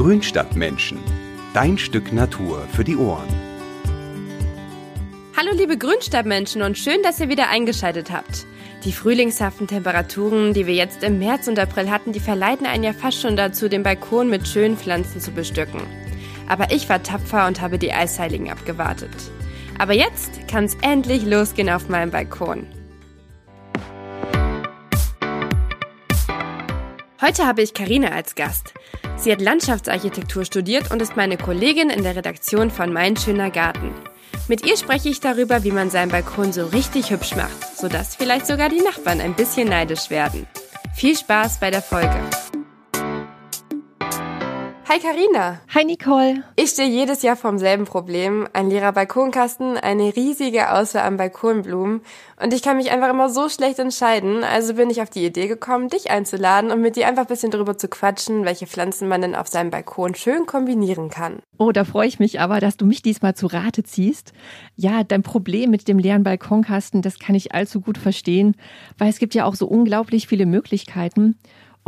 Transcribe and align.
Grünstadtmenschen. 0.00 0.98
Dein 1.52 1.76
Stück 1.76 2.10
Natur 2.10 2.66
für 2.72 2.84
die 2.84 2.96
Ohren. 2.96 3.28
Hallo 5.36 5.50
liebe 5.54 5.76
Grünstadtmenschen 5.76 6.62
und 6.62 6.78
schön, 6.78 7.02
dass 7.02 7.20
ihr 7.20 7.28
wieder 7.28 7.50
eingeschaltet 7.50 8.10
habt. 8.10 8.46
Die 8.86 8.92
frühlingshaften 8.92 9.66
Temperaturen, 9.66 10.54
die 10.54 10.66
wir 10.66 10.72
jetzt 10.72 11.02
im 11.02 11.18
März 11.18 11.48
und 11.48 11.58
April 11.58 11.90
hatten, 11.90 12.12
die 12.14 12.20
verleiten 12.20 12.64
einen 12.64 12.82
ja 12.82 12.94
fast 12.94 13.20
schon 13.20 13.36
dazu, 13.36 13.68
den 13.68 13.82
Balkon 13.82 14.30
mit 14.30 14.48
schönen 14.48 14.78
Pflanzen 14.78 15.20
zu 15.20 15.32
bestücken. 15.32 15.82
Aber 16.48 16.72
ich 16.72 16.88
war 16.88 17.02
tapfer 17.02 17.46
und 17.46 17.60
habe 17.60 17.76
die 17.76 17.92
Eisheiligen 17.92 18.50
abgewartet. 18.50 19.14
Aber 19.78 19.92
jetzt 19.92 20.48
kann 20.48 20.64
es 20.64 20.78
endlich 20.80 21.26
losgehen 21.26 21.68
auf 21.68 21.90
meinem 21.90 22.10
Balkon. 22.10 22.66
Heute 27.20 27.46
habe 27.46 27.60
ich 27.60 27.74
Karina 27.74 28.08
als 28.12 28.34
Gast. 28.34 28.72
Sie 29.20 29.30
hat 29.30 29.42
Landschaftsarchitektur 29.42 30.46
studiert 30.46 30.90
und 30.90 31.02
ist 31.02 31.14
meine 31.14 31.36
Kollegin 31.36 31.90
in 31.90 32.02
der 32.02 32.16
Redaktion 32.16 32.70
von 32.70 32.90
Mein 32.90 33.18
schöner 33.18 33.50
Garten. 33.50 33.92
Mit 34.48 34.64
ihr 34.64 34.78
spreche 34.78 35.10
ich 35.10 35.20
darüber, 35.20 35.62
wie 35.62 35.72
man 35.72 35.90
seinen 35.90 36.10
Balkon 36.10 36.54
so 36.54 36.64
richtig 36.64 37.10
hübsch 37.10 37.36
macht, 37.36 37.76
sodass 37.76 38.16
vielleicht 38.16 38.46
sogar 38.46 38.70
die 38.70 38.80
Nachbarn 38.80 39.20
ein 39.20 39.34
bisschen 39.34 39.68
neidisch 39.68 40.08
werden. 40.08 40.46
Viel 40.94 41.16
Spaß 41.16 41.60
bei 41.60 41.70
der 41.70 41.82
Folge. 41.82 42.18
Hi 44.92 44.98
Karina. 44.98 45.60
Hi 45.72 45.84
Nicole. 45.84 46.42
Ich 46.56 46.70
stehe 46.70 46.88
jedes 46.88 47.22
Jahr 47.22 47.36
vorm 47.36 47.58
selben 47.58 47.84
Problem. 47.84 48.48
Ein 48.52 48.70
leerer 48.70 48.90
Balkonkasten, 48.90 49.76
eine 49.76 50.16
riesige 50.16 50.72
Auswahl 50.72 51.04
an 51.04 51.16
Balkonblumen 51.16 52.00
und 52.42 52.52
ich 52.52 52.60
kann 52.60 52.76
mich 52.76 52.90
einfach 52.90 53.08
immer 53.08 53.28
so 53.28 53.48
schlecht 53.48 53.78
entscheiden. 53.78 54.42
Also 54.42 54.74
bin 54.74 54.90
ich 54.90 55.00
auf 55.00 55.08
die 55.08 55.24
Idee 55.24 55.46
gekommen, 55.46 55.90
dich 55.90 56.10
einzuladen 56.10 56.72
und 56.72 56.80
mit 56.80 56.96
dir 56.96 57.06
einfach 57.06 57.22
ein 57.22 57.28
bisschen 57.28 57.52
darüber 57.52 57.78
zu 57.78 57.86
quatschen, 57.86 58.44
welche 58.44 58.66
Pflanzen 58.66 59.06
man 59.06 59.22
denn 59.22 59.36
auf 59.36 59.46
seinem 59.46 59.70
Balkon 59.70 60.16
schön 60.16 60.46
kombinieren 60.46 61.08
kann. 61.08 61.38
Oh, 61.56 61.70
da 61.70 61.84
freue 61.84 62.08
ich 62.08 62.18
mich 62.18 62.40
aber, 62.40 62.58
dass 62.58 62.76
du 62.76 62.84
mich 62.84 63.00
diesmal 63.00 63.36
zu 63.36 63.46
Rate 63.46 63.84
ziehst. 63.84 64.32
Ja, 64.74 65.04
dein 65.04 65.22
Problem 65.22 65.70
mit 65.70 65.86
dem 65.86 66.00
leeren 66.00 66.24
Balkonkasten, 66.24 67.00
das 67.00 67.20
kann 67.20 67.36
ich 67.36 67.54
allzu 67.54 67.80
gut 67.80 67.96
verstehen, 67.96 68.56
weil 68.98 69.08
es 69.08 69.20
gibt 69.20 69.36
ja 69.36 69.44
auch 69.44 69.54
so 69.54 69.68
unglaublich 69.68 70.26
viele 70.26 70.46
Möglichkeiten. 70.46 71.38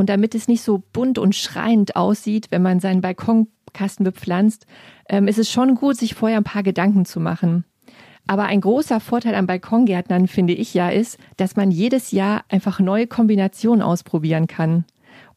Und 0.03 0.08
damit 0.08 0.34
es 0.34 0.48
nicht 0.48 0.62
so 0.62 0.83
bunt 0.92 1.17
und 1.17 1.36
schreiend 1.36 1.95
aussieht, 1.95 2.48
wenn 2.50 2.61
man 2.61 2.81
seinen 2.81 3.03
Balkonkasten 3.03 4.03
bepflanzt, 4.03 4.67
ähm, 5.09 5.28
ist 5.28 5.39
es 5.39 5.48
schon 5.48 5.77
gut, 5.77 5.97
sich 5.97 6.17
vorher 6.17 6.39
ein 6.39 6.42
paar 6.42 6.64
Gedanken 6.64 7.05
zu 7.05 7.20
machen. 7.20 7.64
Aber 8.27 8.47
ein 8.47 8.61
großer 8.61 8.98
Vorteil 8.98 9.36
an 9.36 9.47
Balkongärtnern, 9.47 10.27
finde 10.27 10.55
ich 10.55 10.75
ja, 10.75 10.89
ist, 10.89 11.19
dass 11.36 11.55
man 11.55 11.70
jedes 11.70 12.11
Jahr 12.11 12.42
einfach 12.48 12.81
neue 12.81 13.06
Kombinationen 13.06 13.81
ausprobieren 13.81 14.48
kann 14.48 14.86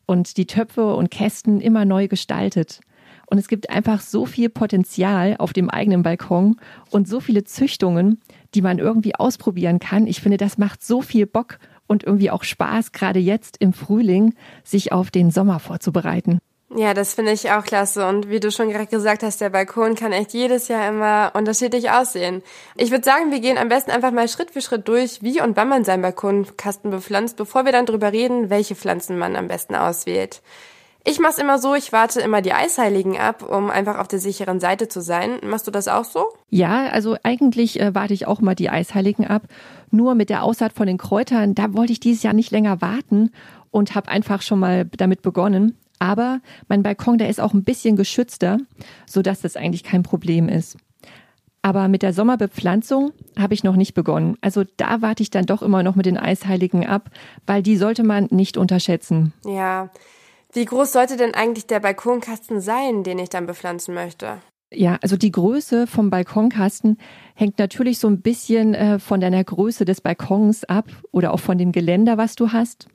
und 0.07 0.35
die 0.35 0.47
Töpfe 0.47 0.95
und 0.95 1.11
Kästen 1.11 1.61
immer 1.61 1.85
neu 1.85 2.07
gestaltet. 2.07 2.79
Und 3.27 3.37
es 3.37 3.47
gibt 3.47 3.69
einfach 3.69 4.01
so 4.01 4.25
viel 4.25 4.49
Potenzial 4.49 5.35
auf 5.37 5.53
dem 5.53 5.69
eigenen 5.69 6.01
Balkon 6.01 6.55
und 6.89 7.07
so 7.07 7.19
viele 7.19 7.43
Züchtungen, 7.43 8.19
die 8.55 8.63
man 8.63 8.79
irgendwie 8.79 9.13
ausprobieren 9.13 9.79
kann. 9.79 10.07
Ich 10.07 10.21
finde, 10.21 10.37
das 10.37 10.57
macht 10.57 10.83
so 10.83 11.03
viel 11.03 11.27
Bock 11.27 11.59
und 11.87 12.03
irgendwie 12.03 12.31
auch 12.31 12.43
Spaß, 12.43 12.91
gerade 12.91 13.19
jetzt 13.19 13.57
im 13.59 13.73
Frühling, 13.73 14.35
sich 14.63 14.91
auf 14.91 15.11
den 15.11 15.31
Sommer 15.31 15.59
vorzubereiten. 15.59 16.39
Ja, 16.75 16.93
das 16.93 17.13
finde 17.13 17.31
ich 17.31 17.51
auch 17.51 17.63
klasse. 17.63 18.05
Und 18.07 18.29
wie 18.29 18.39
du 18.39 18.51
schon 18.51 18.69
gerade 18.69 18.87
gesagt 18.87 19.23
hast, 19.23 19.39
der 19.39 19.49
Balkon 19.49 19.95
kann 19.95 20.11
echt 20.11 20.33
jedes 20.33 20.67
Jahr 20.67 20.89
immer 20.89 21.31
unterschiedlich 21.33 21.91
aussehen. 21.91 22.41
Ich 22.75 22.91
würde 22.91 23.05
sagen, 23.05 23.31
wir 23.31 23.39
gehen 23.39 23.57
am 23.57 23.69
besten 23.69 23.91
einfach 23.91 24.11
mal 24.11 24.27
Schritt 24.27 24.51
für 24.51 24.61
Schritt 24.61 24.87
durch, 24.87 25.21
wie 25.21 25.41
und 25.41 25.55
wann 25.55 25.69
man 25.69 25.85
seinen 25.85 26.01
Balkonkasten 26.01 26.91
bepflanzt, 26.91 27.37
bevor 27.37 27.65
wir 27.65 27.71
dann 27.71 27.85
drüber 27.85 28.11
reden, 28.11 28.49
welche 28.49 28.75
Pflanzen 28.75 29.17
man 29.17 29.35
am 29.35 29.47
besten 29.47 29.75
auswählt. 29.75 30.41
Ich 31.07 31.19
mach's 31.19 31.37
immer 31.37 31.59
so, 31.59 31.75
ich 31.75 31.93
warte 31.93 32.19
immer 32.19 32.41
die 32.41 32.53
Eisheiligen 32.53 33.19
ab, 33.19 33.43
um 33.47 33.69
einfach 33.69 33.99
auf 33.99 34.07
der 34.07 34.17
sicheren 34.17 34.59
Seite 34.59 34.87
zu 34.87 35.01
sein. 35.01 35.37
Machst 35.43 35.67
du 35.67 35.71
das 35.71 35.87
auch 35.87 36.03
so? 36.03 36.25
Ja, 36.49 36.87
also 36.87 37.15
eigentlich 37.21 37.79
äh, 37.79 37.93
warte 37.93 38.15
ich 38.15 38.25
auch 38.25 38.41
mal 38.41 38.55
die 38.55 38.71
Eisheiligen 38.71 39.27
ab. 39.27 39.43
Nur 39.95 40.13
mit 40.13 40.29
der 40.29 40.43
Aussaat 40.43 40.73
von 40.73 40.87
den 40.87 40.97
Kräutern, 40.97 41.55
da 41.55 41.73
wollte 41.73 41.93
ich 41.93 42.01
dieses 42.01 42.21
Jahr 42.21 42.33
nicht 42.33 42.51
länger 42.51 42.81
warten 42.81 43.31
und 43.71 43.95
habe 43.95 44.09
einfach 44.09 44.41
schon 44.41 44.59
mal 44.59 44.85
damit 44.97 45.21
begonnen. 45.21 45.77
Aber 45.99 46.41
mein 46.67 46.83
Balkon, 46.83 47.17
der 47.17 47.29
ist 47.29 47.39
auch 47.39 47.53
ein 47.53 47.63
bisschen 47.63 47.95
geschützter, 47.95 48.57
sodass 49.05 49.39
das 49.39 49.55
eigentlich 49.55 49.83
kein 49.83 50.03
Problem 50.03 50.49
ist. 50.49 50.75
Aber 51.61 51.87
mit 51.87 52.01
der 52.01 52.11
Sommerbepflanzung 52.11 53.13
habe 53.39 53.53
ich 53.53 53.63
noch 53.63 53.77
nicht 53.77 53.93
begonnen. 53.93 54.37
Also 54.41 54.65
da 54.75 55.01
warte 55.01 55.23
ich 55.23 55.29
dann 55.29 55.45
doch 55.45 55.61
immer 55.61 55.81
noch 55.81 55.95
mit 55.95 56.05
den 56.05 56.17
Eisheiligen 56.17 56.85
ab, 56.85 57.09
weil 57.47 57.63
die 57.63 57.77
sollte 57.77 58.03
man 58.03 58.27
nicht 58.31 58.57
unterschätzen. 58.57 59.33
Ja, 59.45 59.89
wie 60.51 60.65
groß 60.65 60.91
sollte 60.91 61.15
denn 61.15 61.33
eigentlich 61.33 61.67
der 61.67 61.79
Balkonkasten 61.79 62.59
sein, 62.59 63.03
den 63.03 63.17
ich 63.17 63.29
dann 63.29 63.45
bepflanzen 63.45 63.95
möchte? 63.95 64.39
Ja, 64.73 64.97
also 65.01 65.15
die 65.15 65.31
Größe 65.31 65.87
vom 65.87 66.09
Balkonkasten 66.09 66.97
hängt 67.35 67.59
natürlich 67.59 67.99
so 67.99 68.07
ein 68.07 68.21
bisschen 68.21 68.73
äh, 68.73 68.99
von 68.99 69.21
deiner 69.21 69.43
Größe 69.43 69.85
des 69.85 70.01
Balkons 70.01 70.63
ab 70.63 70.89
oder 71.11 71.33
auch 71.33 71.39
von 71.39 71.57
dem 71.57 71.71
Geländer, 71.71 72.17
was 72.17 72.35
du 72.35 72.51
hast. 72.51 72.87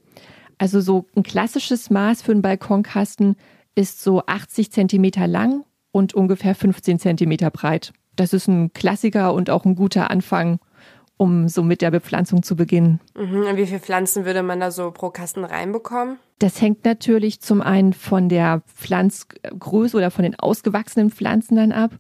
Also 0.59 0.81
so 0.81 1.07
ein 1.17 1.23
klassisches 1.23 1.89
Maß 1.89 2.23
für 2.23 2.33
einen 2.33 2.43
Balkonkasten 2.43 3.37
ist 3.75 4.03
so 4.03 4.23
80 4.27 4.73
Zentimeter 4.73 5.27
lang 5.27 5.65
und 5.93 6.13
ungefähr 6.13 6.55
15 6.55 6.99
Zentimeter 6.99 7.51
breit. 7.51 7.93
Das 8.17 8.33
ist 8.33 8.49
ein 8.49 8.73
Klassiker 8.73 9.33
und 9.33 9.49
auch 9.49 9.65
ein 9.65 9.77
guter 9.77 10.11
Anfang, 10.11 10.59
um 11.21 11.49
so 11.49 11.63
mit 11.63 11.83
der 11.83 11.91
Bepflanzung 11.91 12.43
zu 12.43 12.57
beginnen. 12.57 12.99
Mhm. 13.15 13.43
Und 13.43 13.57
wie 13.59 13.67
viele 13.67 13.81
Pflanzen 13.81 14.25
würde 14.25 14.43
man 14.43 14.59
da 14.59 14.71
so 14.71 14.91
pro 14.91 15.11
Kasten 15.11 15.45
reinbekommen? 15.45 16.19
Das 16.39 16.63
hängt 16.63 16.87
natürlich 16.87 17.43
zum 17.43 17.61
einen 17.61 17.93
von 17.93 18.31
der 18.31 18.63
Pflanzgröße 18.75 19.99
oder 19.99 20.11
von 20.11 20.23
den 20.23 20.39
ausgewachsenen 20.39 21.11
Pflanzen 21.11 21.57
dann 21.57 21.73
ab. 21.73 21.91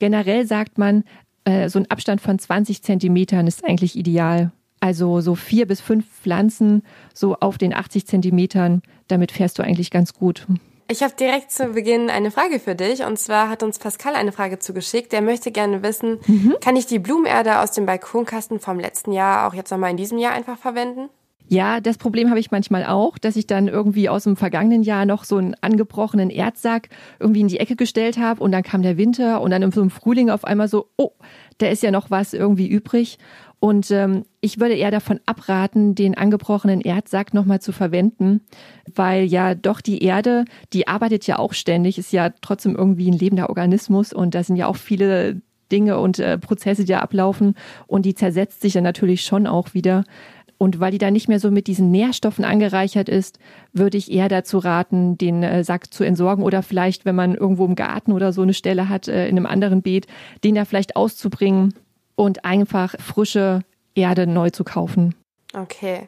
Generell 0.00 0.46
sagt 0.46 0.76
man, 0.76 1.04
äh, 1.44 1.70
so 1.70 1.78
ein 1.78 1.90
Abstand 1.90 2.20
von 2.20 2.38
20 2.38 2.82
Zentimetern 2.82 3.46
ist 3.46 3.64
eigentlich 3.64 3.96
ideal. 3.96 4.52
Also 4.80 5.22
so 5.22 5.34
vier 5.34 5.66
bis 5.66 5.80
fünf 5.80 6.06
Pflanzen 6.06 6.82
so 7.14 7.36
auf 7.36 7.56
den 7.56 7.72
80 7.72 8.06
Zentimetern, 8.06 8.82
damit 9.06 9.32
fährst 9.32 9.58
du 9.58 9.62
eigentlich 9.62 9.90
ganz 9.90 10.12
gut. 10.12 10.46
Ich 10.90 11.02
habe 11.02 11.12
direkt 11.14 11.52
zu 11.52 11.66
Beginn 11.68 12.08
eine 12.08 12.30
Frage 12.30 12.58
für 12.58 12.74
dich. 12.74 13.04
Und 13.04 13.18
zwar 13.18 13.50
hat 13.50 13.62
uns 13.62 13.78
Pascal 13.78 14.14
eine 14.14 14.32
Frage 14.32 14.58
zugeschickt. 14.58 15.12
Der 15.12 15.20
möchte 15.20 15.52
gerne 15.52 15.82
wissen, 15.82 16.18
mhm. 16.26 16.54
kann 16.62 16.76
ich 16.76 16.86
die 16.86 16.98
Blumenerde 16.98 17.60
aus 17.60 17.72
dem 17.72 17.84
Balkonkasten 17.84 18.58
vom 18.58 18.80
letzten 18.80 19.12
Jahr 19.12 19.46
auch 19.46 19.52
jetzt 19.52 19.70
nochmal 19.70 19.90
in 19.90 19.98
diesem 19.98 20.16
Jahr 20.16 20.32
einfach 20.32 20.56
verwenden? 20.56 21.10
Ja, 21.50 21.80
das 21.80 21.96
Problem 21.96 22.28
habe 22.28 22.40
ich 22.40 22.50
manchmal 22.50 22.84
auch, 22.84 23.16
dass 23.16 23.36
ich 23.36 23.46
dann 23.46 23.68
irgendwie 23.68 24.08
aus 24.10 24.24
dem 24.24 24.36
vergangenen 24.36 24.82
Jahr 24.82 25.06
noch 25.06 25.24
so 25.24 25.36
einen 25.36 25.54
angebrochenen 25.62 26.28
Erdsack 26.28 26.90
irgendwie 27.18 27.40
in 27.40 27.48
die 27.48 27.58
Ecke 27.58 27.74
gestellt 27.74 28.18
habe 28.18 28.42
und 28.42 28.52
dann 28.52 28.62
kam 28.62 28.82
der 28.82 28.98
Winter 28.98 29.40
und 29.40 29.50
dann 29.50 29.62
im 29.62 29.90
Frühling 29.90 30.28
auf 30.28 30.44
einmal 30.44 30.68
so, 30.68 30.90
oh, 30.96 31.12
da 31.56 31.68
ist 31.68 31.82
ja 31.82 31.90
noch 31.90 32.10
was 32.10 32.34
irgendwie 32.34 32.68
übrig. 32.68 33.18
Und 33.60 33.90
ähm, 33.90 34.24
ich 34.40 34.60
würde 34.60 34.74
eher 34.74 34.92
davon 34.92 35.18
abraten, 35.26 35.94
den 35.96 36.16
angebrochenen 36.16 36.80
Erdsack 36.80 37.34
nochmal 37.34 37.60
zu 37.60 37.72
verwenden, 37.72 38.40
weil 38.94 39.24
ja 39.24 39.54
doch 39.56 39.80
die 39.80 40.02
Erde, 40.02 40.44
die 40.72 40.86
arbeitet 40.86 41.26
ja 41.26 41.38
auch 41.38 41.52
ständig, 41.52 41.98
ist 41.98 42.12
ja 42.12 42.30
trotzdem 42.40 42.76
irgendwie 42.76 43.10
ein 43.10 43.18
lebender 43.18 43.48
Organismus 43.48 44.12
und 44.12 44.34
da 44.34 44.44
sind 44.44 44.56
ja 44.56 44.68
auch 44.68 44.76
viele 44.76 45.40
Dinge 45.72 45.98
und 45.98 46.20
äh, 46.20 46.38
Prozesse, 46.38 46.84
die 46.84 46.92
da 46.92 47.00
ablaufen 47.00 47.54
und 47.88 48.06
die 48.06 48.14
zersetzt 48.14 48.60
sich 48.60 48.74
dann 48.74 48.84
natürlich 48.84 49.22
schon 49.22 49.46
auch 49.46 49.74
wieder. 49.74 50.04
Und 50.56 50.80
weil 50.80 50.90
die 50.90 50.98
da 50.98 51.10
nicht 51.10 51.28
mehr 51.28 51.38
so 51.38 51.52
mit 51.52 51.68
diesen 51.68 51.92
Nährstoffen 51.92 52.44
angereichert 52.44 53.08
ist, 53.08 53.38
würde 53.72 53.96
ich 53.96 54.10
eher 54.10 54.28
dazu 54.28 54.58
raten, 54.58 55.16
den 55.16 55.42
äh, 55.42 55.62
Sack 55.62 55.92
zu 55.92 56.04
entsorgen 56.04 56.44
oder 56.44 56.62
vielleicht, 56.62 57.04
wenn 57.04 57.14
man 57.14 57.34
irgendwo 57.34 57.64
im 57.64 57.76
Garten 57.76 58.12
oder 58.12 58.32
so 58.32 58.42
eine 58.42 58.54
Stelle 58.54 58.88
hat, 58.88 59.06
äh, 59.06 59.28
in 59.28 59.36
einem 59.36 59.46
anderen 59.46 59.82
Beet, 59.82 60.06
den 60.42 60.56
da 60.56 60.64
vielleicht 60.64 60.96
auszubringen 60.96 61.74
und 62.18 62.44
einfach 62.44 62.96
frische 62.98 63.60
Erde 63.94 64.26
neu 64.26 64.50
zu 64.50 64.64
kaufen. 64.64 65.14
Okay. 65.54 66.04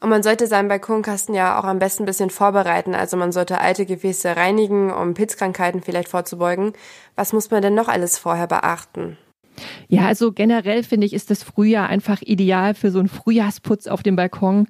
Und 0.00 0.10
man 0.10 0.24
sollte 0.24 0.48
seinen 0.48 0.66
Balkonkasten 0.66 1.36
ja 1.36 1.58
auch 1.58 1.64
am 1.64 1.78
besten 1.78 2.02
ein 2.02 2.06
bisschen 2.06 2.30
vorbereiten. 2.30 2.96
Also 2.96 3.16
man 3.16 3.30
sollte 3.30 3.60
alte 3.60 3.86
Gefäße 3.86 4.36
reinigen, 4.36 4.90
um 4.90 5.14
Pilzkrankheiten 5.14 5.80
vielleicht 5.80 6.08
vorzubeugen. 6.08 6.72
Was 7.14 7.32
muss 7.32 7.52
man 7.52 7.62
denn 7.62 7.76
noch 7.76 7.86
alles 7.86 8.18
vorher 8.18 8.48
beachten? 8.48 9.16
Ja, 9.86 10.06
also 10.06 10.32
generell 10.32 10.82
finde 10.82 11.06
ich, 11.06 11.12
ist 11.12 11.30
das 11.30 11.44
Frühjahr 11.44 11.88
einfach 11.88 12.22
ideal 12.22 12.74
für 12.74 12.90
so 12.90 12.98
einen 12.98 13.08
Frühjahrsputz 13.08 13.86
auf 13.86 14.02
dem 14.02 14.16
Balkon. 14.16 14.66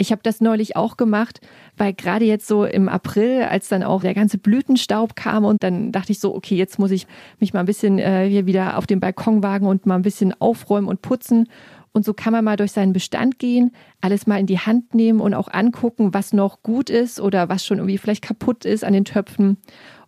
Ich 0.00 0.12
habe 0.12 0.20
das 0.22 0.40
neulich 0.40 0.76
auch 0.76 0.96
gemacht, 0.96 1.40
weil 1.76 1.92
gerade 1.92 2.24
jetzt 2.24 2.46
so 2.46 2.64
im 2.64 2.88
April, 2.88 3.42
als 3.42 3.68
dann 3.68 3.82
auch 3.82 4.02
der 4.02 4.14
ganze 4.14 4.38
Blütenstaub 4.38 5.16
kam 5.16 5.44
und 5.44 5.64
dann 5.64 5.90
dachte 5.90 6.12
ich 6.12 6.20
so, 6.20 6.34
okay, 6.36 6.54
jetzt 6.54 6.78
muss 6.78 6.92
ich 6.92 7.08
mich 7.40 7.52
mal 7.52 7.60
ein 7.60 7.66
bisschen 7.66 7.98
äh, 7.98 8.28
hier 8.28 8.46
wieder 8.46 8.78
auf 8.78 8.86
den 8.86 9.00
Balkon 9.00 9.42
wagen 9.42 9.66
und 9.66 9.86
mal 9.86 9.96
ein 9.96 10.02
bisschen 10.02 10.40
aufräumen 10.40 10.86
und 10.86 11.02
putzen. 11.02 11.48
Und 11.92 12.04
so 12.04 12.14
kann 12.14 12.32
man 12.32 12.44
mal 12.44 12.56
durch 12.56 12.70
seinen 12.70 12.92
Bestand 12.92 13.40
gehen, 13.40 13.72
alles 14.00 14.28
mal 14.28 14.38
in 14.38 14.46
die 14.46 14.60
Hand 14.60 14.94
nehmen 14.94 15.18
und 15.18 15.34
auch 15.34 15.48
angucken, 15.48 16.14
was 16.14 16.32
noch 16.32 16.62
gut 16.62 16.90
ist 16.90 17.20
oder 17.20 17.48
was 17.48 17.66
schon 17.66 17.78
irgendwie 17.78 17.98
vielleicht 17.98 18.22
kaputt 18.22 18.64
ist 18.64 18.84
an 18.84 18.92
den 18.92 19.04
Töpfen. 19.04 19.56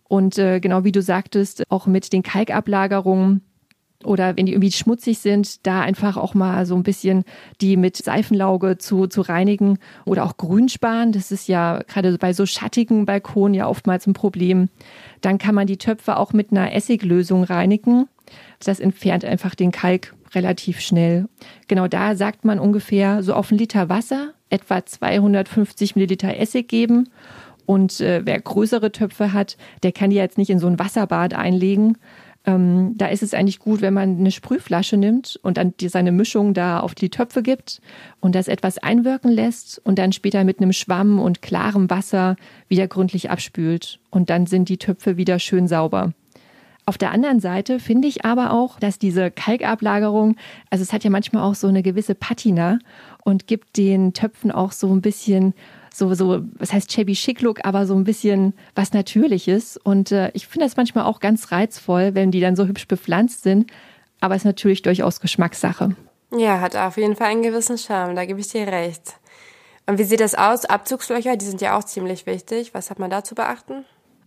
Und 0.03 0.37
äh, 0.37 0.61
genau 0.61 0.85
wie 0.85 0.93
du 0.93 1.01
sagtest, 1.01 1.63
auch 1.69 1.87
mit 1.87 2.13
den 2.13 2.23
Kalkablagerungen 2.23 3.41
oder 4.05 4.37
wenn 4.37 4.45
die 4.45 4.53
irgendwie 4.53 4.71
schmutzig 4.71 5.19
sind, 5.19 5.65
da 5.65 5.81
einfach 5.81 6.17
auch 6.17 6.33
mal 6.33 6.65
so 6.65 6.75
ein 6.75 6.83
bisschen 6.83 7.23
die 7.61 7.77
mit 7.77 7.97
Seifenlauge 7.97 8.77
zu, 8.77 9.07
zu 9.07 9.21
reinigen 9.21 9.79
oder 10.05 10.25
auch 10.25 10.37
Grünspan. 10.37 11.11
Das 11.11 11.31
ist 11.31 11.47
ja 11.47 11.81
gerade 11.87 12.17
bei 12.17 12.33
so 12.33 12.45
schattigen 12.45 13.05
Balkonen 13.05 13.53
ja 13.53 13.67
oftmals 13.67 14.07
ein 14.07 14.13
Problem. 14.13 14.69
Dann 15.21 15.37
kann 15.37 15.55
man 15.55 15.67
die 15.67 15.77
Töpfe 15.77 16.17
auch 16.17 16.33
mit 16.33 16.51
einer 16.51 16.73
Essiglösung 16.73 17.43
reinigen. 17.43 18.07
Das 18.59 18.79
entfernt 18.79 19.25
einfach 19.25 19.55
den 19.55 19.71
Kalk 19.71 20.13
relativ 20.33 20.79
schnell. 20.79 21.27
Genau 21.67 21.87
da 21.87 22.15
sagt 22.15 22.45
man 22.45 22.59
ungefähr 22.59 23.23
so 23.23 23.33
auf 23.33 23.51
einen 23.51 23.59
Liter 23.59 23.89
Wasser 23.89 24.33
etwa 24.49 24.85
250 24.85 25.95
Milliliter 25.95 26.37
Essig 26.37 26.67
geben. 26.67 27.09
Und 27.65 28.01
äh, 28.01 28.21
wer 28.25 28.39
größere 28.39 28.91
Töpfe 28.91 29.33
hat, 29.33 29.55
der 29.83 29.91
kann 29.91 30.09
die 30.09 30.17
jetzt 30.17 30.37
nicht 30.37 30.49
in 30.49 30.59
so 30.59 30.67
ein 30.67 30.79
Wasserbad 30.79 31.33
einlegen, 31.33 31.97
ähm, 32.45 32.93
da 32.97 33.07
ist 33.07 33.21
es 33.21 33.33
eigentlich 33.33 33.59
gut, 33.59 33.81
wenn 33.81 33.93
man 33.93 34.17
eine 34.17 34.31
Sprühflasche 34.31 34.97
nimmt 34.97 35.39
und 35.43 35.57
dann 35.57 35.73
die, 35.79 35.89
seine 35.89 36.11
Mischung 36.11 36.53
da 36.53 36.79
auf 36.79 36.95
die 36.95 37.09
Töpfe 37.09 37.43
gibt 37.43 37.81
und 38.19 38.33
das 38.33 38.47
etwas 38.47 38.79
einwirken 38.79 39.31
lässt 39.31 39.79
und 39.83 39.99
dann 39.99 40.11
später 40.11 40.43
mit 40.43 40.59
einem 40.59 40.73
Schwamm 40.73 41.19
und 41.19 41.41
klarem 41.41 41.89
Wasser 41.89 42.35
wieder 42.67 42.87
gründlich 42.87 43.29
abspült. 43.29 43.99
Und 44.09 44.29
dann 44.29 44.47
sind 44.47 44.69
die 44.69 44.77
Töpfe 44.77 45.17
wieder 45.17 45.37
schön 45.37 45.67
sauber. 45.67 46.13
Auf 46.87 46.97
der 46.97 47.11
anderen 47.11 47.39
Seite 47.39 47.79
finde 47.79 48.07
ich 48.07 48.25
aber 48.25 48.51
auch, 48.51 48.79
dass 48.79 48.97
diese 48.97 49.29
Kalkablagerung, 49.29 50.35
also 50.71 50.81
es 50.81 50.91
hat 50.91 51.03
ja 51.03 51.11
manchmal 51.11 51.43
auch 51.43 51.53
so 51.53 51.67
eine 51.67 51.83
gewisse 51.83 52.15
Patina 52.15 52.79
und 53.23 53.45
gibt 53.45 53.77
den 53.77 54.13
Töpfen 54.13 54.51
auch 54.51 54.71
so 54.71 54.91
ein 54.91 55.01
bisschen 55.01 55.53
so, 55.93 56.13
so, 56.13 56.41
was 56.57 56.73
heißt 56.73 56.89
Chevy 56.89 57.13
Chic 57.13 57.41
Look, 57.41 57.65
aber 57.65 57.85
so 57.85 57.95
ein 57.95 58.03
bisschen 58.03 58.53
was 58.75 58.93
Natürliches. 58.93 59.77
Und 59.77 60.11
äh, 60.11 60.31
ich 60.33 60.47
finde 60.47 60.65
das 60.65 60.77
manchmal 60.77 61.05
auch 61.05 61.19
ganz 61.19 61.51
reizvoll, 61.51 62.15
wenn 62.15 62.31
die 62.31 62.39
dann 62.39 62.55
so 62.55 62.65
hübsch 62.65 62.87
bepflanzt 62.87 63.43
sind. 63.43 63.71
Aber 64.19 64.35
es 64.35 64.41
ist 64.41 64.45
natürlich 64.45 64.81
durchaus 64.81 65.19
Geschmackssache. 65.19 65.95
Ja, 66.35 66.61
hat 66.61 66.75
auf 66.75 66.97
jeden 66.97 67.15
Fall 67.15 67.27
einen 67.27 67.43
gewissen 67.43 67.77
Charme, 67.77 68.15
da 68.15 68.25
gebe 68.25 68.39
ich 68.39 68.47
dir 68.47 68.67
recht. 68.67 69.15
Und 69.85 69.97
wie 69.99 70.03
sieht 70.03 70.21
das 70.21 70.35
aus? 70.35 70.63
Abzugslöcher, 70.63 71.35
die 71.35 71.45
sind 71.45 71.59
ja 71.59 71.77
auch 71.77 71.83
ziemlich 71.83 72.25
wichtig. 72.25 72.73
Was 72.73 72.89
hat 72.89 72.99
man 72.99 73.09
da 73.09 73.23
zu 73.23 73.35
beachten? 73.35 73.83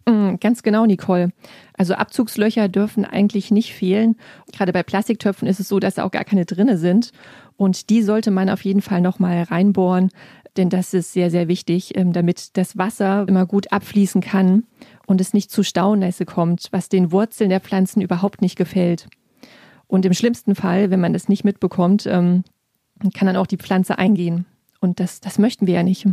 Mm, 0.06 0.34
ganz 0.40 0.62
genau, 0.62 0.84
Nicole. 0.84 1.30
Also 1.78 1.94
Abzugslöcher 1.94 2.68
dürfen 2.68 3.06
eigentlich 3.06 3.50
nicht 3.50 3.72
fehlen. 3.72 4.16
Gerade 4.52 4.72
bei 4.72 4.82
Plastiktöpfen 4.82 5.48
ist 5.48 5.60
es 5.60 5.68
so, 5.68 5.78
dass 5.80 5.94
da 5.94 6.04
auch 6.04 6.10
gar 6.10 6.24
keine 6.24 6.44
drinne 6.44 6.76
sind. 6.76 7.12
Und 7.56 7.88
die 7.88 8.02
sollte 8.02 8.30
man 8.30 8.50
auf 8.50 8.64
jeden 8.64 8.82
Fall 8.82 9.00
nochmal 9.00 9.44
reinbohren, 9.44 10.10
denn 10.56 10.70
das 10.70 10.94
ist 10.94 11.12
sehr, 11.12 11.30
sehr 11.30 11.48
wichtig, 11.48 11.96
ähm, 11.96 12.12
damit 12.12 12.56
das 12.56 12.78
Wasser 12.78 13.24
immer 13.28 13.46
gut 13.46 13.72
abfließen 13.72 14.20
kann 14.20 14.64
und 15.06 15.20
es 15.20 15.34
nicht 15.34 15.50
zu 15.50 15.62
Staunässe 15.62 16.24
kommt, 16.24 16.68
was 16.70 16.88
den 16.88 17.12
Wurzeln 17.12 17.50
der 17.50 17.60
Pflanzen 17.60 18.00
überhaupt 18.00 18.40
nicht 18.40 18.56
gefällt. 18.56 19.08
Und 19.86 20.06
im 20.06 20.14
schlimmsten 20.14 20.54
Fall, 20.54 20.90
wenn 20.90 21.00
man 21.00 21.12
das 21.12 21.28
nicht 21.28 21.44
mitbekommt, 21.44 22.06
ähm, 22.06 22.44
kann 23.12 23.26
dann 23.26 23.36
auch 23.36 23.46
die 23.46 23.58
Pflanze 23.58 23.98
eingehen. 23.98 24.46
Und 24.80 25.00
das, 25.00 25.20
das 25.20 25.38
möchten 25.38 25.66
wir 25.66 25.74
ja 25.74 25.82
nicht. 25.82 26.06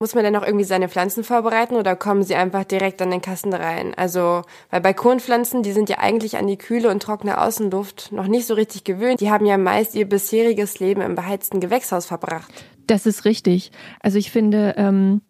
Muss 0.00 0.14
man 0.14 0.22
denn 0.22 0.32
noch 0.32 0.44
irgendwie 0.44 0.64
seine 0.64 0.88
Pflanzen 0.88 1.24
vorbereiten 1.24 1.74
oder 1.74 1.96
kommen 1.96 2.22
sie 2.22 2.36
einfach 2.36 2.62
direkt 2.62 3.02
an 3.02 3.10
den 3.10 3.20
Kasten 3.20 3.52
rein? 3.52 3.94
Also, 3.96 4.42
weil 4.70 4.80
Balkonpflanzen, 4.80 5.64
die 5.64 5.72
sind 5.72 5.88
ja 5.88 5.98
eigentlich 5.98 6.36
an 6.36 6.46
die 6.46 6.56
kühle 6.56 6.88
und 6.88 7.02
trockene 7.02 7.40
Außenluft 7.40 8.12
noch 8.12 8.28
nicht 8.28 8.46
so 8.46 8.54
richtig 8.54 8.84
gewöhnt. 8.84 9.20
Die 9.20 9.30
haben 9.30 9.44
ja 9.44 9.58
meist 9.58 9.96
ihr 9.96 10.08
bisheriges 10.08 10.78
Leben 10.78 11.00
im 11.00 11.16
beheizten 11.16 11.58
Gewächshaus 11.58 12.06
verbracht. 12.06 12.64
Das 12.88 13.04
ist 13.04 13.26
richtig. 13.26 13.70
Also 14.00 14.18
ich 14.18 14.30
finde, 14.30 14.74
ähm, 14.78 15.20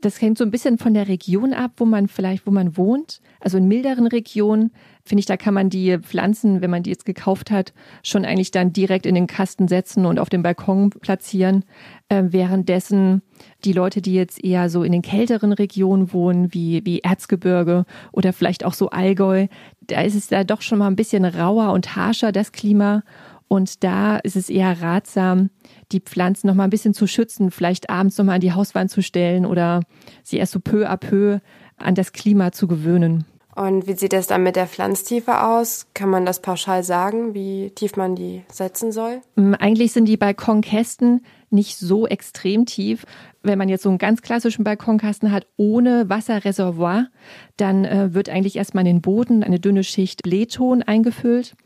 das 0.00 0.20
hängt 0.22 0.38
so 0.38 0.44
ein 0.44 0.50
bisschen 0.50 0.78
von 0.78 0.94
der 0.94 1.06
Region 1.06 1.52
ab, 1.52 1.72
wo 1.76 1.84
man 1.84 2.08
vielleicht, 2.08 2.46
wo 2.46 2.50
man 2.50 2.76
wohnt. 2.78 3.20
Also 3.40 3.58
in 3.58 3.68
milderen 3.68 4.06
Regionen, 4.06 4.70
finde 5.04 5.20
ich, 5.20 5.26
da 5.26 5.36
kann 5.36 5.52
man 5.52 5.68
die 5.68 5.98
Pflanzen, 5.98 6.62
wenn 6.62 6.70
man 6.70 6.82
die 6.82 6.90
jetzt 6.90 7.04
gekauft 7.04 7.50
hat, 7.50 7.74
schon 8.02 8.24
eigentlich 8.24 8.50
dann 8.50 8.72
direkt 8.72 9.04
in 9.04 9.14
den 9.14 9.26
Kasten 9.26 9.68
setzen 9.68 10.06
und 10.06 10.18
auf 10.18 10.30
dem 10.30 10.42
Balkon 10.42 10.90
platzieren. 10.90 11.64
Äh, 12.08 12.24
währenddessen 12.28 13.20
die 13.64 13.72
Leute, 13.74 14.00
die 14.00 14.14
jetzt 14.14 14.42
eher 14.42 14.70
so 14.70 14.82
in 14.82 14.92
den 14.92 15.02
kälteren 15.02 15.52
Regionen 15.52 16.12
wohnen, 16.14 16.54
wie, 16.54 16.86
wie 16.86 17.00
Erzgebirge 17.00 17.84
oder 18.12 18.32
vielleicht 18.32 18.64
auch 18.64 18.74
so 18.74 18.88
Allgäu, 18.88 19.48
da 19.80 20.00
ist 20.00 20.14
es 20.14 20.28
da 20.28 20.42
doch 20.42 20.62
schon 20.62 20.78
mal 20.78 20.86
ein 20.86 20.96
bisschen 20.96 21.26
rauer 21.26 21.72
und 21.72 21.96
harscher, 21.96 22.32
das 22.32 22.52
Klima. 22.52 23.02
Und 23.48 23.82
da 23.82 24.18
ist 24.18 24.36
es 24.36 24.50
eher 24.50 24.80
ratsam, 24.82 25.50
die 25.90 26.00
Pflanzen 26.00 26.46
noch 26.46 26.54
mal 26.54 26.64
ein 26.64 26.70
bisschen 26.70 26.94
zu 26.94 27.06
schützen, 27.06 27.50
vielleicht 27.50 27.88
abends 27.88 28.18
noch 28.18 28.26
mal 28.26 28.34
an 28.34 28.40
die 28.40 28.52
Hauswand 28.52 28.90
zu 28.90 29.02
stellen 29.02 29.46
oder 29.46 29.80
sie 30.22 30.36
erst 30.36 30.52
so 30.52 30.60
peu 30.60 30.88
à 30.88 30.96
peu 30.96 31.40
an 31.78 31.94
das 31.94 32.12
Klima 32.12 32.52
zu 32.52 32.68
gewöhnen. 32.68 33.24
Und 33.58 33.88
wie 33.88 33.94
sieht 33.94 34.12
es 34.12 34.28
dann 34.28 34.44
mit 34.44 34.54
der 34.54 34.68
Pflanztiefe 34.68 35.42
aus? 35.42 35.88
Kann 35.92 36.10
man 36.10 36.24
das 36.24 36.40
pauschal 36.40 36.84
sagen, 36.84 37.34
wie 37.34 37.70
tief 37.70 37.96
man 37.96 38.14
die 38.14 38.44
setzen 38.52 38.92
soll? 38.92 39.20
Mm, 39.34 39.54
eigentlich 39.54 39.90
sind 39.90 40.04
die 40.04 40.16
Balkonkästen 40.16 41.22
nicht 41.50 41.76
so 41.76 42.06
extrem 42.06 42.66
tief. 42.66 43.04
Wenn 43.42 43.58
man 43.58 43.68
jetzt 43.68 43.82
so 43.82 43.88
einen 43.88 43.98
ganz 43.98 44.22
klassischen 44.22 44.62
Balkonkasten 44.62 45.32
hat 45.32 45.48
ohne 45.56 46.08
Wasserreservoir, 46.08 47.08
dann 47.56 47.84
äh, 47.84 48.14
wird 48.14 48.28
eigentlich 48.28 48.54
erstmal 48.54 48.86
in 48.86 48.96
den 48.96 49.02
Boden 49.02 49.42
eine 49.42 49.58
dünne 49.58 49.82
Schicht 49.82 50.24
Lehton 50.24 50.84
eingefüllt. 50.84 51.56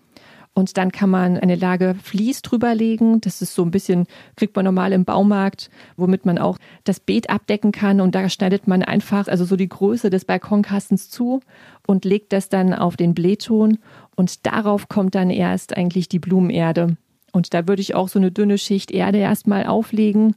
Und 0.54 0.76
dann 0.76 0.92
kann 0.92 1.08
man 1.08 1.38
eine 1.38 1.54
Lage 1.54 1.94
Vlies 2.02 2.42
drüberlegen. 2.42 3.20
Das 3.22 3.40
ist 3.40 3.54
so 3.54 3.62
ein 3.62 3.70
bisschen, 3.70 4.06
kriegt 4.36 4.54
man 4.54 4.66
normal 4.66 4.92
im 4.92 5.04
Baumarkt, 5.04 5.70
womit 5.96 6.26
man 6.26 6.38
auch 6.38 6.58
das 6.84 7.00
Beet 7.00 7.30
abdecken 7.30 7.72
kann. 7.72 8.00
Und 8.00 8.14
da 8.14 8.28
schneidet 8.28 8.68
man 8.68 8.82
einfach, 8.82 9.28
also 9.28 9.44
so 9.46 9.56
die 9.56 9.68
Größe 9.68 10.10
des 10.10 10.26
Balkonkastens 10.26 11.08
zu 11.08 11.40
und 11.86 12.04
legt 12.04 12.32
das 12.34 12.50
dann 12.50 12.74
auf 12.74 12.96
den 12.96 13.14
Blähton. 13.14 13.78
Und 14.14 14.44
darauf 14.46 14.88
kommt 14.88 15.14
dann 15.14 15.30
erst 15.30 15.76
eigentlich 15.76 16.08
die 16.08 16.18
Blumenerde. 16.18 16.96
Und 17.32 17.54
da 17.54 17.66
würde 17.66 17.80
ich 17.80 17.94
auch 17.94 18.08
so 18.08 18.18
eine 18.18 18.30
dünne 18.30 18.58
Schicht 18.58 18.90
Erde 18.90 19.18
erstmal 19.18 19.66
auflegen 19.66 20.36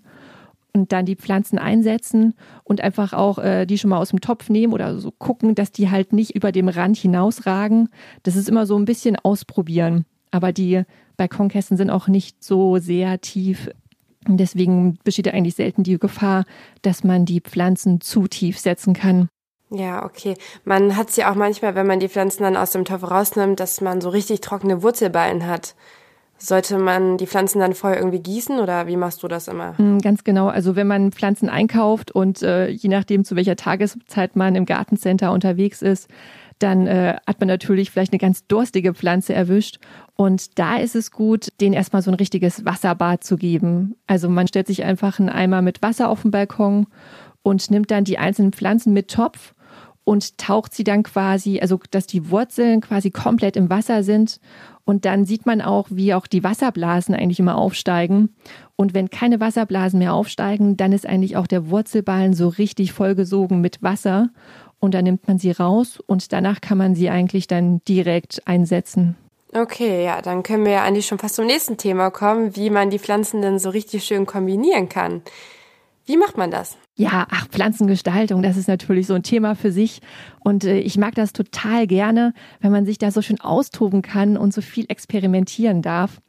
und 0.75 0.92
dann 0.92 1.06
die 1.06 1.16
Pflanzen 1.16 1.57
einsetzen 1.57 2.36
und 2.66 2.81
einfach 2.81 3.13
auch 3.13 3.39
äh, 3.39 3.66
die 3.66 3.77
schon 3.77 3.89
mal 3.89 3.98
aus 3.98 4.10
dem 4.10 4.19
Topf 4.19 4.50
nehmen 4.50 4.74
oder 4.74 5.00
so 5.00 5.12
gucken, 5.12 5.56
dass 5.56 5.72
die 5.72 5.89
halt 5.89 6.12
nicht 6.12 6.36
über 6.36 6.51
dem 6.51 6.68
Rand 6.68 6.98
hinausragen. 6.98 7.89
Das 8.24 8.36
ist 8.36 8.50
immer 8.50 8.66
so 8.66 8.77
ein 8.77 8.86
bisschen 8.86 9.16
ausprobieren. 9.16 10.06
Aber 10.31 10.51
die 10.51 10.83
Balkonkästen 11.16 11.77
sind 11.77 11.89
auch 11.89 12.10
nicht 12.10 12.44
so 12.44 12.77
sehr 12.77 13.22
tief. 13.22 13.69
Deswegen 14.27 15.00
besteht 15.04 15.27
ja 15.27 15.33
eigentlich 15.33 15.56
selten 15.56 15.83
die 15.83 15.98
Gefahr, 15.98 16.44
dass 16.81 17.06
man 17.06 17.25
die 17.25 17.39
Pflanzen 17.39 18.01
zu 18.01 18.27
tief 18.27 18.60
setzen 18.60 18.94
kann. 18.94 19.30
Ja, 19.69 20.04
okay. 20.04 20.36
Man 20.66 20.98
hat 20.98 21.10
es 21.10 21.16
ja 21.16 21.31
auch 21.31 21.36
manchmal, 21.36 21.75
wenn 21.75 21.88
man 21.88 22.01
die 22.01 22.10
Pflanzen 22.10 22.44
dann 22.44 22.57
aus 22.57 22.72
dem 22.72 22.83
Topf 22.83 23.10
rausnimmt, 23.10 23.60
dass 23.60 23.80
man 23.80 24.01
so 24.01 24.10
richtig 24.10 24.42
trockene 24.42 24.83
Wurzelballen 24.83 25.48
hat. 25.48 25.75
Sollte 26.45 26.77
man 26.77 27.18
die 27.18 27.25
Pflanzen 27.25 27.59
dann 27.59 27.74
vorher 27.74 27.97
irgendwie 27.97 28.19
gießen 28.19 28.59
oder 28.59 28.86
wie 28.86 28.97
machst 28.97 29.24
du 29.24 29.27
das 29.27 29.47
immer? 29.47 29.74
Mm, 29.80 29.97
ganz 29.97 30.24
genau. 30.24 30.47
Also 30.47 30.75
wenn 30.75 30.86
man 30.86 31.12
Pflanzen 31.12 31.50
einkauft 31.50 32.12
und 32.12 32.44
äh, 32.44 32.68
je 32.69 32.88
nachdem, 32.88 33.25
zu 33.25 33.36
welcher 33.36 33.56
Tageszeit 33.56 34.36
man 34.36 34.53
im 34.53 34.65
Gartencenter 34.65 35.31
unterwegs 35.31 35.81
ist, 35.81 36.08
dann 36.60 36.86
äh, 36.86 37.15
hat 37.25 37.39
man 37.39 37.48
natürlich 37.48 37.89
vielleicht 37.89 38.13
eine 38.13 38.19
ganz 38.19 38.46
durstige 38.46 38.93
Pflanze 38.93 39.34
erwischt. 39.34 39.79
Und 40.15 40.60
da 40.60 40.77
ist 40.77 40.96
es 40.96 41.10
gut, 41.10 41.48
denen 41.62 41.74
erstmal 41.74 42.03
so 42.03 42.12
ein 42.12 42.15
richtiges 42.15 42.63
Wasserbad 42.63 43.24
zu 43.24 43.38
geben. 43.38 43.96
Also 44.05 44.29
man 44.29 44.48
stellt 44.48 44.67
sich 44.67 44.84
einfach 44.84 45.17
einen 45.17 45.29
Eimer 45.29 45.63
mit 45.63 45.81
Wasser 45.81 46.10
auf 46.10 46.22
den 46.22 46.29
Balkon 46.31 46.86
und 47.41 47.72
nimmt 47.72 47.89
dann 47.89 48.03
die 48.03 48.19
einzelnen 48.19 48.53
Pflanzen 48.53 48.93
mit 48.93 49.10
Topf 49.10 49.55
und 50.03 50.38
taucht 50.38 50.75
sie 50.75 50.84
dann 50.84 51.01
quasi, 51.01 51.60
also 51.60 51.79
dass 51.89 52.05
die 52.05 52.29
Wurzeln 52.29 52.81
quasi 52.81 53.10
komplett 53.10 53.58
im 53.58 53.72
Wasser 53.72 54.03
sind 54.03 54.39
und 54.86 55.06
dann 55.06 55.25
sieht 55.25 55.46
man 55.48 55.62
auch, 55.62 55.88
wie 55.89 56.13
auch 56.13 56.27
die 56.27 56.44
Wasserblasen 56.44 57.15
eigentlich 57.15 57.39
immer 57.39 57.58
aufsteigen. 57.58 58.36
Und 58.75 58.94
wenn 58.94 59.10
keine 59.10 59.39
Wasserblasen 59.39 60.00
mehr 60.00 60.13
aufsteigen, 60.13 60.77
dann 60.77 60.92
ist 60.92 61.08
eigentlich 61.08 61.38
auch 61.38 61.48
der 61.48 61.70
Wurzelballen 61.70 62.34
so 62.34 62.48
richtig 62.48 62.94
vollgesogen 62.94 63.62
mit 63.62 63.82
Wasser. 63.82 64.30
Und 64.80 64.94
dann 64.94 65.06
nimmt 65.06 65.27
man 65.27 65.39
sie 65.39 65.51
raus 65.51 66.00
und 66.06 66.32
danach 66.32 66.62
kann 66.62 66.77
man 66.77 66.94
sie 66.94 67.10
eigentlich 67.10 67.48
dann 67.48 67.82
direkt 67.88 68.48
einsetzen. 68.48 69.15
Okay, 69.54 70.04
ja, 70.04 70.22
dann 70.22 70.44
können 70.44 70.65
wir 70.65 70.74
ja 70.74 70.84
eigentlich 70.84 71.08
schon 71.08 71.18
fast 71.18 71.36
zum 71.36 71.46
nächsten 71.46 71.77
Thema 71.77 72.12
kommen, 72.12 72.56
wie 72.56 72.70
man 72.70 72.89
die 72.89 73.00
Pflanzen 73.00 73.42
denn 73.42 73.58
so 73.58 73.70
richtig 73.70 74.04
schön 74.04 74.25
kombinieren 74.25 74.89
kann. 74.89 75.22
Wie 76.06 76.18
macht 76.18 76.38
man 76.38 76.51
das? 76.51 76.77
Ja, 76.97 77.27
ach, 77.29 77.47
Pflanzengestaltung, 77.49 78.41
das 78.41 78.55
ist 78.55 78.69
natürlich 78.69 79.05
so 79.07 79.15
ein 79.15 79.23
Thema 79.23 79.55
für 79.55 79.71
sich. 79.71 80.01
Und 80.39 80.63
äh, 80.63 80.79
ich 80.79 80.97
mag 80.97 81.13
das 81.15 81.33
total 81.33 81.87
gerne, 81.87 82.33
wenn 82.61 82.71
man 82.71 82.85
sich 82.85 82.97
da 82.97 83.11
so 83.11 83.21
schön 83.21 83.41
austoben 83.41 84.01
kann 84.01 84.37
und 84.37 84.53
so 84.53 84.61
viel 84.61 84.85
experimentieren 84.87 85.81
darf. 85.81 86.21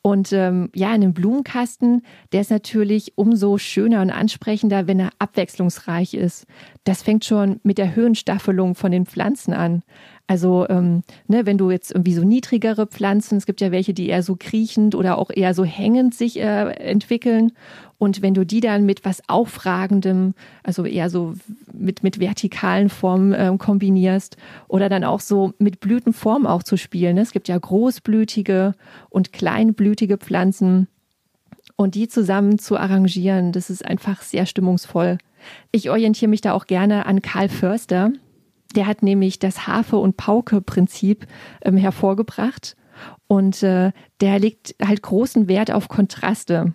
Und 0.00 0.32
ähm, 0.32 0.70
ja, 0.74 0.94
in 0.94 1.02
einem 1.02 1.12
Blumenkasten, 1.12 2.02
der 2.32 2.40
ist 2.40 2.50
natürlich 2.50 3.18
umso 3.18 3.58
schöner 3.58 4.02
und 4.02 4.10
ansprechender, 4.10 4.86
wenn 4.86 5.00
er 5.00 5.10
abwechslungsreich 5.18 6.14
ist. 6.14 6.46
Das 6.84 7.02
fängt 7.02 7.24
schon 7.24 7.60
mit 7.64 7.76
der 7.76 7.96
Höhenstaffelung 7.96 8.74
von 8.76 8.92
den 8.92 9.04
Pflanzen 9.04 9.52
an. 9.52 9.82
Also, 10.28 10.66
ähm, 10.68 11.02
ne, 11.28 11.46
wenn 11.46 11.56
du 11.56 11.70
jetzt 11.70 11.92
irgendwie 11.92 12.14
so 12.14 12.24
niedrigere 12.24 12.86
Pflanzen, 12.86 13.38
es 13.38 13.46
gibt 13.46 13.60
ja 13.60 13.70
welche, 13.70 13.94
die 13.94 14.08
eher 14.08 14.24
so 14.24 14.36
kriechend 14.36 14.96
oder 14.96 15.18
auch 15.18 15.30
eher 15.30 15.54
so 15.54 15.64
hängend 15.64 16.14
sich 16.14 16.40
äh, 16.40 16.70
entwickeln. 16.72 17.52
Und 17.98 18.22
wenn 18.22 18.34
du 18.34 18.44
die 18.44 18.60
dann 18.60 18.84
mit 18.84 19.04
was 19.04 19.22
Aufragendem, 19.28 20.34
also 20.64 20.84
eher 20.84 21.10
so 21.10 21.34
mit, 21.72 22.02
mit 22.02 22.18
vertikalen 22.18 22.88
Formen 22.88 23.32
äh, 23.32 23.54
kombinierst 23.56 24.36
oder 24.66 24.88
dann 24.88 25.04
auch 25.04 25.20
so 25.20 25.54
mit 25.58 25.80
Blütenform 25.80 26.46
auch 26.46 26.64
zu 26.64 26.76
spielen. 26.76 27.14
Ne? 27.14 27.22
Es 27.22 27.32
gibt 27.32 27.48
ja 27.48 27.56
großblütige 27.56 28.74
und 29.08 29.32
kleinblütige 29.32 30.18
Pflanzen 30.18 30.88
und 31.76 31.94
die 31.94 32.08
zusammen 32.08 32.58
zu 32.58 32.76
arrangieren, 32.76 33.52
das 33.52 33.70
ist 33.70 33.84
einfach 33.84 34.22
sehr 34.22 34.46
stimmungsvoll. 34.46 35.18
Ich 35.72 35.90
orientiere 35.90 36.28
mich 36.28 36.40
da 36.40 36.52
auch 36.52 36.66
gerne 36.66 37.06
an 37.06 37.22
Karl 37.22 37.48
Förster. 37.48 38.10
Der 38.76 38.86
hat 38.86 39.02
nämlich 39.02 39.38
das 39.38 39.66
Harfe- 39.66 39.98
und 39.98 40.16
Pauke-Prinzip 40.16 41.26
ähm, 41.62 41.76
hervorgebracht 41.76 42.76
und 43.26 43.62
äh, 43.62 43.92
der 44.20 44.38
legt 44.38 44.74
halt 44.82 45.02
großen 45.02 45.48
Wert 45.48 45.70
auf 45.70 45.88
Kontraste. 45.88 46.74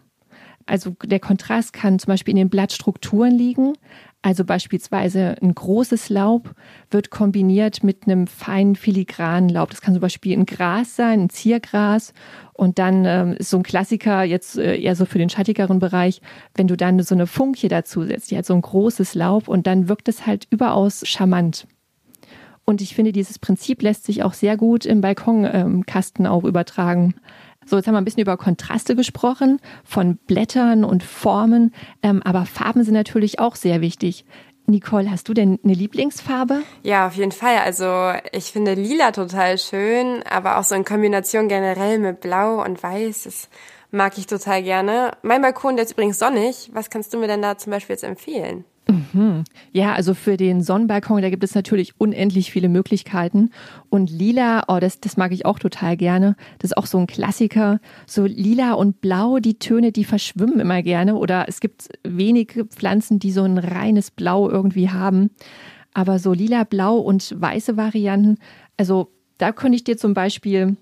Also 0.65 0.95
der 1.03 1.19
Kontrast 1.19 1.73
kann 1.73 1.99
zum 1.99 2.07
Beispiel 2.07 2.33
in 2.33 2.37
den 2.37 2.49
Blattstrukturen 2.49 3.31
liegen. 3.31 3.73
Also 4.21 4.45
beispielsweise 4.45 5.35
ein 5.41 5.53
großes 5.53 6.09
Laub 6.09 6.53
wird 6.91 7.09
kombiniert 7.09 7.83
mit 7.83 8.03
einem 8.05 8.27
feinen 8.27 8.75
filigranen 8.75 9.49
Laub. 9.49 9.71
Das 9.71 9.81
kann 9.81 9.95
zum 9.95 10.01
Beispiel 10.01 10.37
ein 10.37 10.45
Gras 10.45 10.95
sein, 10.95 11.21
ein 11.21 11.29
Ziergras. 11.29 12.13
Und 12.53 12.77
dann 12.77 13.05
ähm, 13.05 13.33
ist 13.33 13.49
so 13.49 13.57
ein 13.57 13.63
Klassiker 13.63 14.23
jetzt 14.23 14.57
äh, 14.57 14.77
eher 14.77 14.95
so 14.95 15.05
für 15.05 15.17
den 15.17 15.29
schattigeren 15.29 15.79
Bereich, 15.79 16.21
wenn 16.53 16.67
du 16.67 16.77
dann 16.77 17.01
so 17.01 17.15
eine 17.15 17.25
Funkie 17.25 17.67
dazu 17.67 18.03
setzt, 18.03 18.29
die 18.29 18.37
hat 18.37 18.45
so 18.45 18.53
ein 18.53 18.61
großes 18.61 19.15
Laub 19.15 19.47
und 19.47 19.65
dann 19.65 19.89
wirkt 19.89 20.07
es 20.07 20.27
halt 20.27 20.45
überaus 20.51 21.01
charmant. 21.07 21.65
Und 22.65 22.81
ich 22.81 22.95
finde, 22.95 23.11
dieses 23.11 23.39
Prinzip 23.39 23.81
lässt 23.81 24.05
sich 24.05 24.23
auch 24.23 24.33
sehr 24.33 24.57
gut 24.57 24.85
im 24.85 25.01
Balkonkasten 25.01 26.25
ähm, 26.25 26.31
auch 26.31 26.43
übertragen. 26.43 27.15
So, 27.65 27.77
jetzt 27.77 27.87
haben 27.87 27.93
wir 27.93 28.01
ein 28.01 28.05
bisschen 28.05 28.21
über 28.21 28.37
Kontraste 28.37 28.95
gesprochen, 28.95 29.59
von 29.83 30.17
Blättern 30.27 30.83
und 30.83 31.03
Formen, 31.03 31.73
ähm, 32.01 32.21
aber 32.23 32.45
Farben 32.45 32.83
sind 32.83 32.93
natürlich 32.95 33.39
auch 33.39 33.55
sehr 33.55 33.81
wichtig. 33.81 34.25
Nicole, 34.67 35.11
hast 35.11 35.27
du 35.27 35.33
denn 35.33 35.59
eine 35.63 35.73
Lieblingsfarbe? 35.73 36.63
Ja, 36.83 37.07
auf 37.07 37.15
jeden 37.15 37.31
Fall. 37.31 37.57
Also 37.57 38.13
ich 38.31 38.45
finde 38.45 38.73
lila 38.73 39.11
total 39.11 39.57
schön, 39.57 40.23
aber 40.29 40.57
auch 40.57 40.63
so 40.63 40.75
in 40.75 40.85
Kombination 40.85 41.47
generell 41.47 41.99
mit 41.99 42.21
Blau 42.21 42.63
und 42.63 42.81
Weiß, 42.81 43.23
das 43.23 43.49
mag 43.91 44.17
ich 44.17 44.27
total 44.27 44.63
gerne. 44.63 45.11
Mein 45.21 45.41
Balkon, 45.41 45.75
der 45.75 45.85
ist 45.85 45.91
übrigens 45.91 46.19
sonnig. 46.19 46.69
Was 46.73 46.89
kannst 46.89 47.13
du 47.13 47.17
mir 47.17 47.27
denn 47.27 47.41
da 47.41 47.57
zum 47.57 47.71
Beispiel 47.71 47.95
jetzt 47.95 48.03
empfehlen? 48.03 48.63
Mhm. 48.91 49.43
Ja, 49.71 49.93
also 49.93 50.13
für 50.13 50.37
den 50.37 50.61
Sonnenbalkon, 50.61 51.21
da 51.21 51.29
gibt 51.29 51.43
es 51.43 51.55
natürlich 51.55 51.93
unendlich 51.99 52.51
viele 52.51 52.69
Möglichkeiten. 52.69 53.51
Und 53.89 54.09
lila, 54.09 54.63
oh, 54.67 54.79
das, 54.79 54.99
das 54.99 55.17
mag 55.17 55.31
ich 55.31 55.45
auch 55.45 55.59
total 55.59 55.97
gerne. 55.97 56.35
Das 56.59 56.71
ist 56.71 56.77
auch 56.77 56.85
so 56.85 56.97
ein 56.97 57.07
Klassiker. 57.07 57.79
So 58.05 58.25
lila 58.25 58.73
und 58.73 59.01
blau, 59.01 59.39
die 59.39 59.59
Töne, 59.59 59.91
die 59.91 60.03
verschwimmen 60.03 60.59
immer 60.59 60.81
gerne. 60.83 61.15
Oder 61.15 61.45
es 61.47 61.59
gibt 61.59 61.89
wenige 62.03 62.65
Pflanzen, 62.65 63.19
die 63.19 63.31
so 63.31 63.43
ein 63.43 63.57
reines 63.57 64.11
Blau 64.11 64.49
irgendwie 64.49 64.89
haben. 64.89 65.31
Aber 65.93 66.19
so 66.19 66.33
lila, 66.33 66.63
blau 66.63 66.97
und 66.97 67.35
weiße 67.39 67.77
Varianten, 67.77 68.37
also 68.77 69.11
da 69.37 69.51
könnte 69.51 69.75
ich 69.75 69.83
dir 69.83 69.97
zum 69.97 70.13
Beispiel 70.13 70.77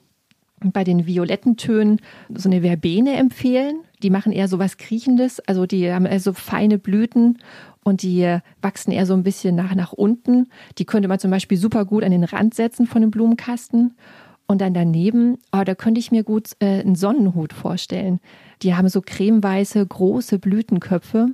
bei 0.59 0.83
den 0.83 1.05
violetten 1.05 1.57
Tönen 1.57 2.01
so 2.33 2.49
eine 2.49 2.61
Verbene 2.61 3.15
empfehlen. 3.15 3.81
Die 4.03 4.09
machen 4.09 4.31
eher 4.31 4.47
so 4.47 4.59
was 4.59 4.77
Kriechendes, 4.77 5.39
also 5.41 5.65
die 5.65 5.91
haben 5.91 6.07
so 6.19 6.33
feine 6.33 6.77
Blüten 6.77 7.39
und 7.83 8.01
die 8.01 8.37
wachsen 8.61 8.91
eher 8.91 9.05
so 9.05 9.13
ein 9.13 9.23
bisschen 9.23 9.55
nach, 9.55 9.73
nach 9.73 9.93
unten. 9.93 10.49
Die 10.77 10.85
könnte 10.85 11.07
man 11.07 11.19
zum 11.19 11.31
Beispiel 11.31 11.57
super 11.57 11.85
gut 11.85 12.03
an 12.03 12.11
den 12.11 12.23
Rand 12.23 12.53
setzen 12.53 12.87
von 12.87 13.01
dem 13.01 13.11
Blumenkasten. 13.11 13.95
Und 14.47 14.61
dann 14.61 14.73
daneben, 14.73 15.37
oh, 15.51 15.63
da 15.63 15.75
könnte 15.75 15.99
ich 15.99 16.11
mir 16.11 16.23
gut 16.23 16.53
äh, 16.59 16.79
einen 16.79 16.95
Sonnenhut 16.95 17.53
vorstellen. 17.53 18.19
Die 18.63 18.73
haben 18.73 18.89
so 18.89 18.99
cremeweiße, 19.01 19.85
große 19.85 20.39
Blütenköpfe. 20.39 21.27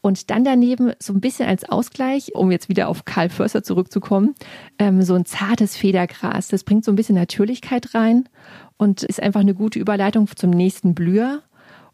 Und 0.00 0.30
dann 0.30 0.42
daneben 0.42 0.92
so 0.98 1.12
ein 1.12 1.20
bisschen 1.20 1.48
als 1.48 1.64
Ausgleich, 1.64 2.34
um 2.34 2.50
jetzt 2.50 2.68
wieder 2.68 2.88
auf 2.88 3.04
Karl 3.04 3.28
Förster 3.28 3.62
zurückzukommen, 3.62 4.34
ähm, 4.80 5.02
so 5.02 5.14
ein 5.14 5.24
zartes 5.24 5.76
Federgras. 5.76 6.48
Das 6.48 6.64
bringt 6.64 6.84
so 6.84 6.90
ein 6.90 6.96
bisschen 6.96 7.14
Natürlichkeit 7.14 7.94
rein 7.94 8.28
und 8.76 9.04
ist 9.04 9.22
einfach 9.22 9.40
eine 9.40 9.54
gute 9.54 9.78
Überleitung 9.78 10.28
zum 10.34 10.50
nächsten 10.50 10.96
Blüher. 10.96 11.42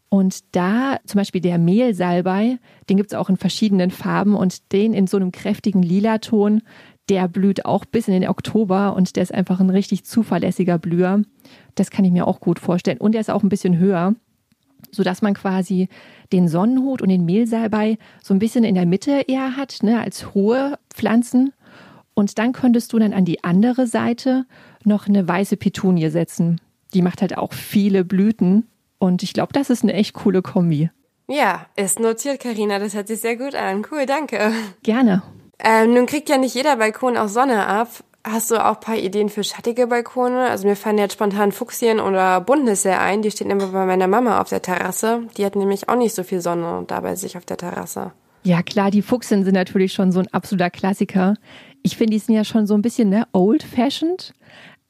Und 0.09 0.55
da 0.55 0.97
zum 1.05 1.19
Beispiel 1.19 1.41
der 1.41 1.59
Mehlsalbei, 1.59 2.57
den 2.89 2.97
gibt 2.97 3.11
es 3.11 3.17
auch 3.17 3.29
in 3.29 3.37
verschiedenen 3.37 3.91
Farben 3.91 4.35
und 4.35 4.71
den 4.73 4.93
in 4.93 5.05
so 5.05 5.17
einem 5.17 5.31
kräftigen 5.31 5.83
Lila-Ton, 5.83 6.63
der 7.09 7.27
blüht 7.27 7.65
auch 7.65 7.85
bis 7.85 8.07
in 8.07 8.13
den 8.13 8.29
Oktober 8.29 8.95
und 8.95 9.15
der 9.15 9.23
ist 9.23 9.33
einfach 9.33 9.59
ein 9.59 9.69
richtig 9.69 10.05
zuverlässiger 10.05 10.77
Blüher. 10.77 11.21
Das 11.75 11.91
kann 11.91 12.05
ich 12.05 12.11
mir 12.11 12.27
auch 12.27 12.39
gut 12.39 12.59
vorstellen. 12.59 12.97
Und 12.97 13.13
der 13.13 13.21
ist 13.21 13.29
auch 13.29 13.43
ein 13.43 13.49
bisschen 13.49 13.77
höher, 13.77 14.15
sodass 14.91 15.21
man 15.21 15.35
quasi 15.35 15.89
den 16.31 16.47
Sonnenhut 16.47 17.01
und 17.01 17.09
den 17.09 17.25
Mehlsalbei 17.25 17.97
so 18.21 18.33
ein 18.33 18.39
bisschen 18.39 18.63
in 18.63 18.75
der 18.75 18.85
Mitte 18.85 19.23
eher 19.27 19.57
hat, 19.57 19.79
ne, 19.83 20.01
als 20.01 20.33
hohe 20.33 20.77
Pflanzen. 20.91 21.53
Und 22.15 22.37
dann 22.37 22.51
könntest 22.53 22.93
du 22.93 22.99
dann 22.99 23.13
an 23.13 23.25
die 23.25 23.43
andere 23.43 23.85
Seite 23.87 24.45
noch 24.83 25.07
eine 25.07 25.27
weiße 25.27 25.57
Petunie 25.57 26.09
setzen. 26.09 26.59
Die 26.93 27.01
macht 27.01 27.21
halt 27.21 27.37
auch 27.37 27.53
viele 27.53 28.03
Blüten 28.03 28.65
und 28.99 29.23
ich 29.23 29.33
glaube, 29.33 29.53
das 29.53 29.69
ist 29.69 29.83
eine 29.83 29.93
echt 29.93 30.13
coole 30.13 30.41
Kombi. 30.41 30.89
Ja, 31.27 31.65
ist 31.75 31.99
notiert, 31.99 32.41
Karina. 32.41 32.79
Das 32.79 32.93
hört 32.93 33.07
sich 33.07 33.21
sehr 33.21 33.37
gut 33.37 33.55
an. 33.55 33.85
Cool, 33.91 34.05
danke. 34.05 34.51
Gerne. 34.83 35.21
Ähm, 35.59 35.93
nun 35.93 36.05
kriegt 36.05 36.29
ja 36.29 36.37
nicht 36.37 36.55
jeder 36.55 36.77
Balkon 36.77 37.17
auch 37.17 37.27
Sonne 37.27 37.67
ab. 37.67 37.89
Hast 38.23 38.51
du 38.51 38.63
auch 38.63 38.75
ein 38.75 38.79
paar 38.79 38.97
Ideen 38.97 39.29
für 39.29 39.43
schattige 39.43 39.87
Balkone? 39.87 40.49
Also 40.49 40.67
mir 40.67 40.75
fallen 40.75 40.97
jetzt 40.97 41.13
spontan 41.13 41.51
Fuchsien 41.51 41.99
oder 41.99 42.41
Buntnisse 42.41 42.97
ein. 42.97 43.21
Die 43.21 43.31
stehen 43.31 43.49
immer 43.49 43.67
bei 43.67 43.85
meiner 43.85 44.07
Mama 44.07 44.41
auf 44.41 44.49
der 44.49 44.61
Terrasse. 44.61 45.27
Die 45.37 45.45
hat 45.45 45.55
nämlich 45.55 45.87
auch 45.87 45.95
nicht 45.95 46.15
so 46.15 46.23
viel 46.23 46.41
Sonne 46.41 46.83
da 46.87 46.99
bei 46.99 47.15
sich 47.15 47.37
auf 47.37 47.45
der 47.45 47.57
Terrasse. 47.57 48.11
Ja, 48.43 48.61
klar, 48.61 48.91
die 48.91 49.01
Fuchsien 49.01 49.43
sind 49.43 49.53
natürlich 49.53 49.93
schon 49.93 50.11
so 50.11 50.19
ein 50.19 50.27
absoluter 50.33 50.69
Klassiker. 50.69 51.35
Ich 51.83 51.97
finde, 51.97 52.11
die 52.11 52.19
sind 52.19 52.35
ja 52.35 52.43
schon 52.43 52.67
so 52.67 52.73
ein 52.73 52.81
bisschen 52.81 53.09
ne, 53.09 53.27
old-fashioned. 53.33 54.33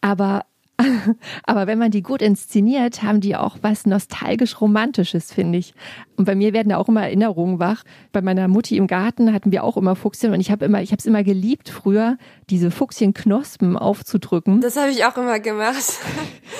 Aber 0.02 0.46
Aber 1.44 1.68
wenn 1.68 1.78
man 1.78 1.92
die 1.92 2.02
gut 2.02 2.22
inszeniert, 2.22 3.04
haben 3.04 3.22
die 3.22 3.36
auch 3.36 3.58
was 3.62 3.86
nostalgisch-romantisches, 3.86 5.34
finde 5.34 5.58
ich. 5.58 5.74
Und 6.16 6.26
bei 6.26 6.36
mir 6.36 6.54
werden 6.54 6.70
da 6.70 6.78
auch 6.78 6.90
immer 6.90 7.04
Erinnerungen 7.04 7.60
wach. 7.60 7.84
Bei 8.12 8.22
meiner 8.22 8.48
Mutti 8.48 8.78
im 8.78 8.88
Garten 8.88 9.34
hatten 9.34 9.52
wir 9.52 9.64
auch 9.64 9.78
immer 9.78 9.96
Fuchschen 9.96 10.34
und 10.34 10.40
ich 10.40 10.52
habe 10.52 10.66
immer, 10.66 10.82
ich 10.82 10.92
habe 10.92 11.00
es 11.00 11.06
immer 11.06 11.24
geliebt 11.24 11.70
früher, 11.70 12.18
diese 12.50 12.72
Fuchschenknospen 12.72 13.78
aufzudrücken. 13.78 14.62
Das 14.62 14.76
habe 14.78 14.92
ich 14.92 15.06
auch 15.06 15.18
immer 15.18 15.40
gemacht. 15.40 15.78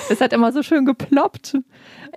Das 0.08 0.20
hat 0.20 0.32
immer 0.32 0.52
so 0.52 0.62
schön 0.62 0.86
geploppt. 0.86 1.56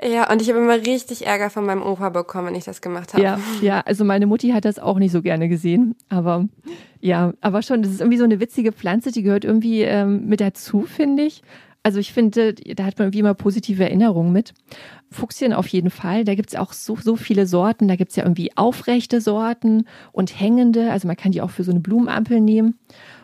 Ja, 0.03 0.31
und 0.31 0.41
ich 0.41 0.49
habe 0.49 0.59
immer 0.59 0.75
richtig 0.75 1.27
Ärger 1.27 1.49
von 1.49 1.65
meinem 1.65 1.83
Opa 1.83 2.09
bekommen, 2.09 2.47
wenn 2.47 2.55
ich 2.55 2.63
das 2.63 2.81
gemacht 2.81 3.13
habe. 3.13 3.23
Ja, 3.23 3.39
ja, 3.61 3.81
also 3.81 4.03
meine 4.03 4.25
Mutti 4.25 4.49
hat 4.49 4.65
das 4.65 4.79
auch 4.79 4.97
nicht 4.97 5.11
so 5.11 5.21
gerne 5.21 5.47
gesehen, 5.47 5.95
aber 6.09 6.47
ja, 6.99 7.33
aber 7.41 7.61
schon, 7.61 7.83
das 7.83 7.91
ist 7.91 8.01
irgendwie 8.01 8.17
so 8.17 8.23
eine 8.23 8.39
witzige 8.39 8.71
Pflanze, 8.71 9.11
die 9.11 9.23
gehört 9.23 9.45
irgendwie 9.45 9.81
ähm, 9.81 10.25
mit 10.25 10.41
dazu, 10.41 10.83
finde 10.83 11.23
ich. 11.23 11.43
Also 11.85 11.99
ich 11.99 12.13
finde, 12.13 12.53
da 12.53 12.85
hat 12.85 12.97
man 12.97 13.11
wie 13.11 13.19
immer 13.19 13.33
positive 13.33 13.83
Erinnerungen 13.83 14.31
mit. 14.31 14.53
Fuchsien 15.11 15.51
auf 15.51 15.67
jeden 15.67 15.89
Fall. 15.89 16.23
Da 16.23 16.33
gibt's 16.33 16.55
auch 16.55 16.71
so, 16.71 16.95
so 16.95 17.17
viele 17.17 17.45
Sorten. 17.45 17.89
Da 17.89 17.97
gibt's 17.97 18.15
ja 18.15 18.23
irgendwie 18.23 18.55
aufrechte 18.55 19.19
Sorten 19.19 19.85
und 20.13 20.39
hängende. 20.39 20.91
Also 20.91 21.07
man 21.07 21.17
kann 21.17 21.33
die 21.33 21.41
auch 21.41 21.49
für 21.49 21.65
so 21.65 21.71
eine 21.71 21.81
Blumenampel 21.81 22.39
nehmen. 22.39 22.79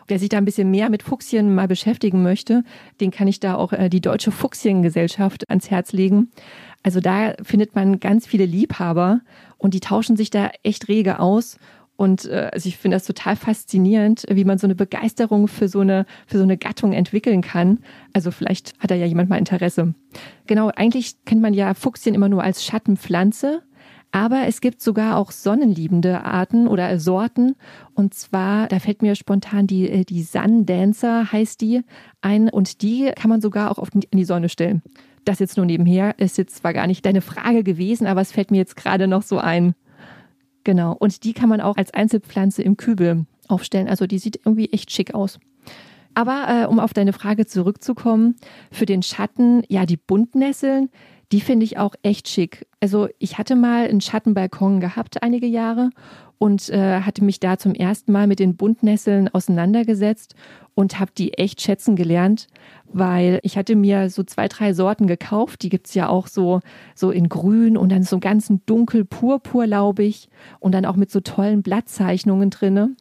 Wer 0.06 0.18
sich 0.18 0.28
da 0.28 0.36
ein 0.36 0.44
bisschen 0.44 0.70
mehr 0.70 0.90
mit 0.90 1.02
Fuchsien 1.02 1.54
mal 1.54 1.68
beschäftigen 1.68 2.22
möchte, 2.22 2.62
den 3.00 3.10
kann 3.10 3.28
ich 3.28 3.40
da 3.40 3.54
auch 3.54 3.72
äh, 3.72 3.88
die 3.88 4.02
Deutsche 4.02 4.30
Fuchsiengesellschaft 4.30 5.48
ans 5.48 5.70
Herz 5.70 5.92
legen. 5.92 6.30
Also 6.82 7.00
da 7.00 7.34
findet 7.42 7.74
man 7.74 7.98
ganz 7.98 8.26
viele 8.26 8.44
Liebhaber 8.44 9.20
und 9.56 9.72
die 9.72 9.80
tauschen 9.80 10.16
sich 10.16 10.30
da 10.30 10.50
echt 10.62 10.88
rege 10.88 11.18
aus 11.18 11.58
und 12.00 12.24
äh, 12.24 12.48
also 12.50 12.66
ich 12.66 12.78
finde 12.78 12.96
das 12.96 13.04
total 13.04 13.36
faszinierend, 13.36 14.24
wie 14.30 14.46
man 14.46 14.56
so 14.56 14.66
eine 14.66 14.74
Begeisterung 14.74 15.48
für 15.48 15.68
so 15.68 15.80
eine, 15.80 16.06
für 16.26 16.38
so 16.38 16.44
eine 16.44 16.56
Gattung 16.56 16.94
entwickeln 16.94 17.42
kann. 17.42 17.80
Also 18.14 18.30
vielleicht 18.30 18.72
hat 18.78 18.90
da 18.90 18.94
ja 18.94 19.04
jemand 19.04 19.28
mal 19.28 19.36
Interesse. 19.36 19.92
Genau, 20.46 20.70
eigentlich 20.74 21.22
kennt 21.26 21.42
man 21.42 21.52
ja 21.52 21.74
Fuchsien 21.74 22.14
immer 22.14 22.30
nur 22.30 22.42
als 22.42 22.64
Schattenpflanze. 22.64 23.60
Aber 24.12 24.46
es 24.46 24.62
gibt 24.62 24.80
sogar 24.80 25.18
auch 25.18 25.30
sonnenliebende 25.30 26.24
Arten 26.24 26.68
oder 26.68 26.98
Sorten. 26.98 27.54
Und 27.92 28.14
zwar, 28.14 28.68
da 28.68 28.78
fällt 28.78 29.02
mir 29.02 29.14
spontan 29.14 29.66
die, 29.66 29.90
äh, 29.90 30.04
die 30.06 30.22
Sun 30.22 30.64
Dancer 30.64 31.30
heißt 31.30 31.60
die 31.60 31.82
ein. 32.22 32.48
Und 32.48 32.80
die 32.80 33.12
kann 33.14 33.28
man 33.28 33.42
sogar 33.42 33.70
auch 33.70 33.78
auf 33.78 33.90
die, 33.90 34.08
in 34.10 34.16
die 34.16 34.24
Sonne 34.24 34.48
stellen. 34.48 34.80
Das 35.26 35.38
jetzt 35.38 35.58
nur 35.58 35.66
nebenher 35.66 36.18
ist 36.18 36.38
jetzt 36.38 36.56
zwar 36.56 36.72
gar 36.72 36.86
nicht 36.86 37.04
deine 37.04 37.20
Frage 37.20 37.62
gewesen, 37.62 38.06
aber 38.06 38.22
es 38.22 38.32
fällt 38.32 38.50
mir 38.50 38.56
jetzt 38.56 38.76
gerade 38.76 39.06
noch 39.06 39.20
so 39.20 39.36
ein. 39.36 39.74
Genau. 40.64 40.92
Und 40.92 41.24
die 41.24 41.32
kann 41.32 41.48
man 41.48 41.60
auch 41.60 41.76
als 41.76 41.92
Einzelpflanze 41.94 42.62
im 42.62 42.76
Kübel 42.76 43.26
aufstellen. 43.48 43.88
Also 43.88 44.06
die 44.06 44.18
sieht 44.18 44.40
irgendwie 44.44 44.70
echt 44.72 44.90
schick 44.90 45.14
aus. 45.14 45.38
Aber 46.14 46.46
äh, 46.48 46.66
um 46.66 46.80
auf 46.80 46.92
deine 46.92 47.12
Frage 47.12 47.46
zurückzukommen, 47.46 48.36
für 48.70 48.86
den 48.86 49.02
Schatten, 49.02 49.62
ja, 49.68 49.86
die 49.86 49.96
Buntnesseln, 49.96 50.90
die 51.32 51.40
finde 51.40 51.64
ich 51.64 51.78
auch 51.78 51.94
echt 52.02 52.28
schick. 52.28 52.66
Also 52.80 53.08
ich 53.18 53.38
hatte 53.38 53.54
mal 53.54 53.86
einen 53.86 54.00
Schattenbalkon 54.00 54.80
gehabt 54.80 55.22
einige 55.22 55.46
Jahre 55.46 55.90
und 56.38 56.68
äh, 56.70 57.00
hatte 57.02 57.22
mich 57.22 57.38
da 57.38 57.58
zum 57.58 57.74
ersten 57.74 58.12
Mal 58.12 58.26
mit 58.26 58.40
den 58.40 58.56
Buntnesseln 58.56 59.28
auseinandergesetzt 59.28 60.34
und 60.80 60.98
habe 60.98 61.10
die 61.16 61.34
echt 61.34 61.60
schätzen 61.60 61.94
gelernt, 61.94 62.46
weil 62.90 63.38
ich 63.42 63.58
hatte 63.58 63.76
mir 63.76 64.08
so 64.08 64.22
zwei, 64.22 64.48
drei 64.48 64.72
Sorten 64.72 65.06
gekauft. 65.06 65.62
Die 65.62 65.68
gibt's 65.68 65.92
ja 65.92 66.08
auch 66.08 66.26
so, 66.26 66.60
so 66.94 67.10
in 67.10 67.28
grün 67.28 67.76
und 67.76 67.92
dann 67.92 68.02
so 68.02 68.18
ganz 68.18 68.50
dunkel 68.64 69.04
purpurlaubig 69.04 70.30
und 70.58 70.72
dann 70.72 70.86
auch 70.86 70.96
mit 70.96 71.10
so 71.10 71.20
tollen 71.20 71.62
Blattzeichnungen 71.62 72.48
drinne. 72.48 72.96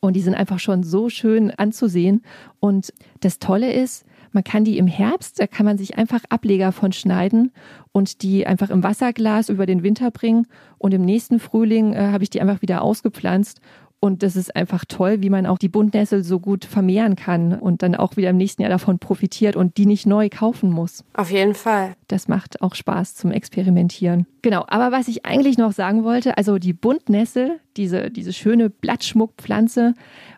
Und 0.00 0.16
die 0.16 0.22
sind 0.22 0.34
einfach 0.34 0.58
schon 0.58 0.82
so 0.82 1.10
schön 1.10 1.50
anzusehen. 1.50 2.22
Und 2.58 2.94
das 3.20 3.38
Tolle 3.38 3.70
ist, 3.70 4.06
man 4.32 4.42
kann 4.42 4.64
die 4.64 4.78
im 4.78 4.86
Herbst, 4.86 5.38
da 5.38 5.46
kann 5.46 5.66
man 5.66 5.76
sich 5.76 5.98
einfach 5.98 6.24
Ableger 6.30 6.72
von 6.72 6.92
schneiden 6.92 7.52
und 7.92 8.22
die 8.22 8.46
einfach 8.46 8.70
im 8.70 8.82
Wasserglas 8.82 9.50
über 9.50 9.66
den 9.66 9.82
Winter 9.82 10.10
bringen. 10.10 10.46
Und 10.78 10.94
im 10.94 11.02
nächsten 11.02 11.38
Frühling 11.38 11.92
äh, 11.92 12.08
habe 12.12 12.24
ich 12.24 12.30
die 12.30 12.40
einfach 12.40 12.62
wieder 12.62 12.80
ausgepflanzt 12.80 13.60
und 14.04 14.22
das 14.22 14.36
ist 14.36 14.54
einfach 14.54 14.84
toll, 14.86 15.22
wie 15.22 15.30
man 15.30 15.46
auch 15.46 15.56
die 15.56 15.70
Buntnessel 15.70 16.22
so 16.24 16.38
gut 16.38 16.66
vermehren 16.66 17.16
kann 17.16 17.58
und 17.58 17.82
dann 17.82 17.94
auch 17.94 18.18
wieder 18.18 18.28
im 18.28 18.36
nächsten 18.36 18.60
Jahr 18.60 18.70
davon 18.70 18.98
profitiert 18.98 19.56
und 19.56 19.78
die 19.78 19.86
nicht 19.86 20.04
neu 20.04 20.28
kaufen 20.28 20.68
muss. 20.68 21.04
Auf 21.14 21.30
jeden 21.30 21.54
Fall. 21.54 21.94
Das 22.08 22.28
macht 22.28 22.60
auch 22.60 22.74
Spaß 22.74 23.14
zum 23.14 23.30
Experimentieren. 23.30 24.26
Genau, 24.42 24.66
aber 24.68 24.92
was 24.92 25.08
ich 25.08 25.24
eigentlich 25.24 25.56
noch 25.56 25.72
sagen 25.72 26.04
wollte, 26.04 26.36
also 26.36 26.58
die 26.58 26.74
Buntnessel, 26.74 27.60
diese, 27.78 28.10
diese 28.10 28.34
schöne 28.34 28.68
Blattschmuckpflanze, 28.68 29.94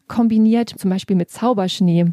kombiniert 0.06 0.68
zum 0.68 0.90
Beispiel 0.90 1.16
mit 1.16 1.30
Zauberschnee. 1.30 2.04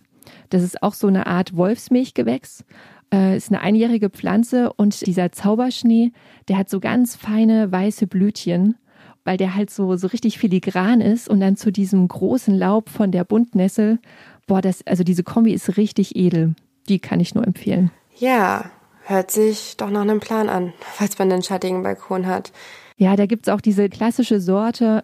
Das 0.50 0.64
ist 0.64 0.82
auch 0.82 0.96
so 0.96 1.06
eine 1.06 1.28
Art 1.28 1.56
Wolfsmilchgewächs 1.56 2.66
äh, 3.14 3.38
ist 3.38 3.52
eine 3.52 3.62
einjährige 3.62 4.10
Pflanze 4.10 4.74
und 4.74 5.06
dieser 5.06 5.32
Zauberschnee, 5.32 6.14
der 6.48 6.58
hat 6.58 6.72
so 6.72 6.80
ganz 6.80 7.16
feine 7.16 7.72
weiße 7.72 8.08
Blütchen 8.08 8.76
weil 9.24 9.38
der 9.38 9.56
halt 9.56 9.70
so, 9.70 9.96
so 9.96 10.08
richtig 10.08 10.38
filigran 10.38 11.02
ist 11.02 11.30
und 11.30 11.40
dann 11.40 11.56
zu 11.56 11.72
diesem 11.72 12.08
großen 12.08 12.58
Laub 12.58 12.90
von 12.90 13.12
der 13.12 13.24
Buntnessel. 13.24 14.00
Boah, 14.48 14.62
das, 14.62 14.86
also 14.86 15.04
diese 15.04 15.24
Kombi 15.24 15.54
ist 15.54 15.78
richtig 15.78 16.16
edel. 16.16 16.56
Die 16.90 17.00
kann 17.00 17.20
ich 17.20 17.34
nur 17.34 17.46
empfehlen. 17.46 17.92
Ja, 18.18 18.70
hört 19.06 19.32
sich 19.32 19.78
doch 19.78 19.90
nach 19.90 20.02
einem 20.02 20.20
Plan 20.20 20.50
an, 20.50 20.74
falls 20.80 21.18
man 21.18 21.32
einen 21.32 21.44
schattigen 21.44 21.84
Balkon 21.84 22.28
hat. 22.28 22.52
Ja, 22.98 23.16
da 23.16 23.26
gibt's 23.26 23.50
auch 23.50 23.62
diese 23.62 23.90
klassische 23.90 24.40
Sorte 24.40 25.04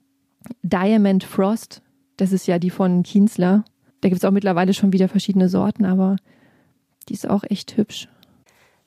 Diamond 0.62 1.24
Frost. 1.24 1.82
Das 2.18 2.32
ist 2.32 2.48
ja 2.48 2.60
die 2.60 2.70
von 2.70 3.04
Kienzler. 3.04 3.64
Da 4.02 4.10
gibt's 4.10 4.26
auch 4.26 4.32
mittlerweile 4.32 4.74
schon 4.74 4.94
wieder 4.94 5.10
verschiedene 5.10 5.50
Sorten, 5.50 5.86
aber 5.86 6.18
die 7.08 7.14
ist 7.14 7.30
auch 7.30 7.44
echt 7.50 7.76
hübsch. 7.78 8.08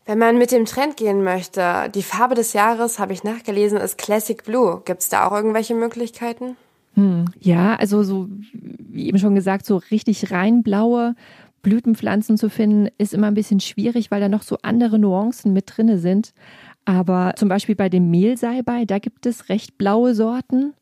Wenn 0.04 0.18
man 0.18 0.36
mit 0.36 0.50
dem 0.50 0.64
Trend 0.64 0.96
gehen 0.96 1.22
möchte, 1.22 1.90
die 1.94 2.02
Farbe 2.02 2.34
des 2.34 2.54
Jahres, 2.54 2.98
habe 2.98 3.12
ich 3.12 3.22
nachgelesen, 3.22 3.78
ist 3.78 3.98
Classic 3.98 4.42
Blue. 4.42 4.82
Gibt 4.84 5.02
es 5.02 5.08
da 5.08 5.26
auch 5.26 5.32
irgendwelche 5.32 5.74
Möglichkeiten? 5.74 6.56
Hm, 6.94 7.26
ja, 7.40 7.76
also 7.76 8.02
so 8.02 8.28
wie 8.52 9.06
eben 9.08 9.18
schon 9.18 9.34
gesagt, 9.34 9.64
so 9.64 9.76
richtig 9.90 10.30
rein 10.30 10.62
blaue 10.62 11.14
Blütenpflanzen 11.62 12.36
zu 12.36 12.50
finden, 12.50 12.88
ist 12.98 13.14
immer 13.14 13.28
ein 13.28 13.34
bisschen 13.34 13.60
schwierig, 13.60 14.10
weil 14.10 14.20
da 14.20 14.28
noch 14.28 14.42
so 14.42 14.58
andere 14.62 14.98
Nuancen 14.98 15.52
mit 15.52 15.76
drinne 15.76 15.98
sind. 15.98 16.34
Aber 16.84 17.34
zum 17.36 17.48
Beispiel 17.48 17.76
bei 17.76 17.88
dem 17.88 18.10
Mehlsalbei, 18.10 18.84
da 18.84 18.98
gibt 18.98 19.26
es 19.26 19.48
recht 19.48 19.78
blaue 19.78 20.14
Sorten. 20.14 20.74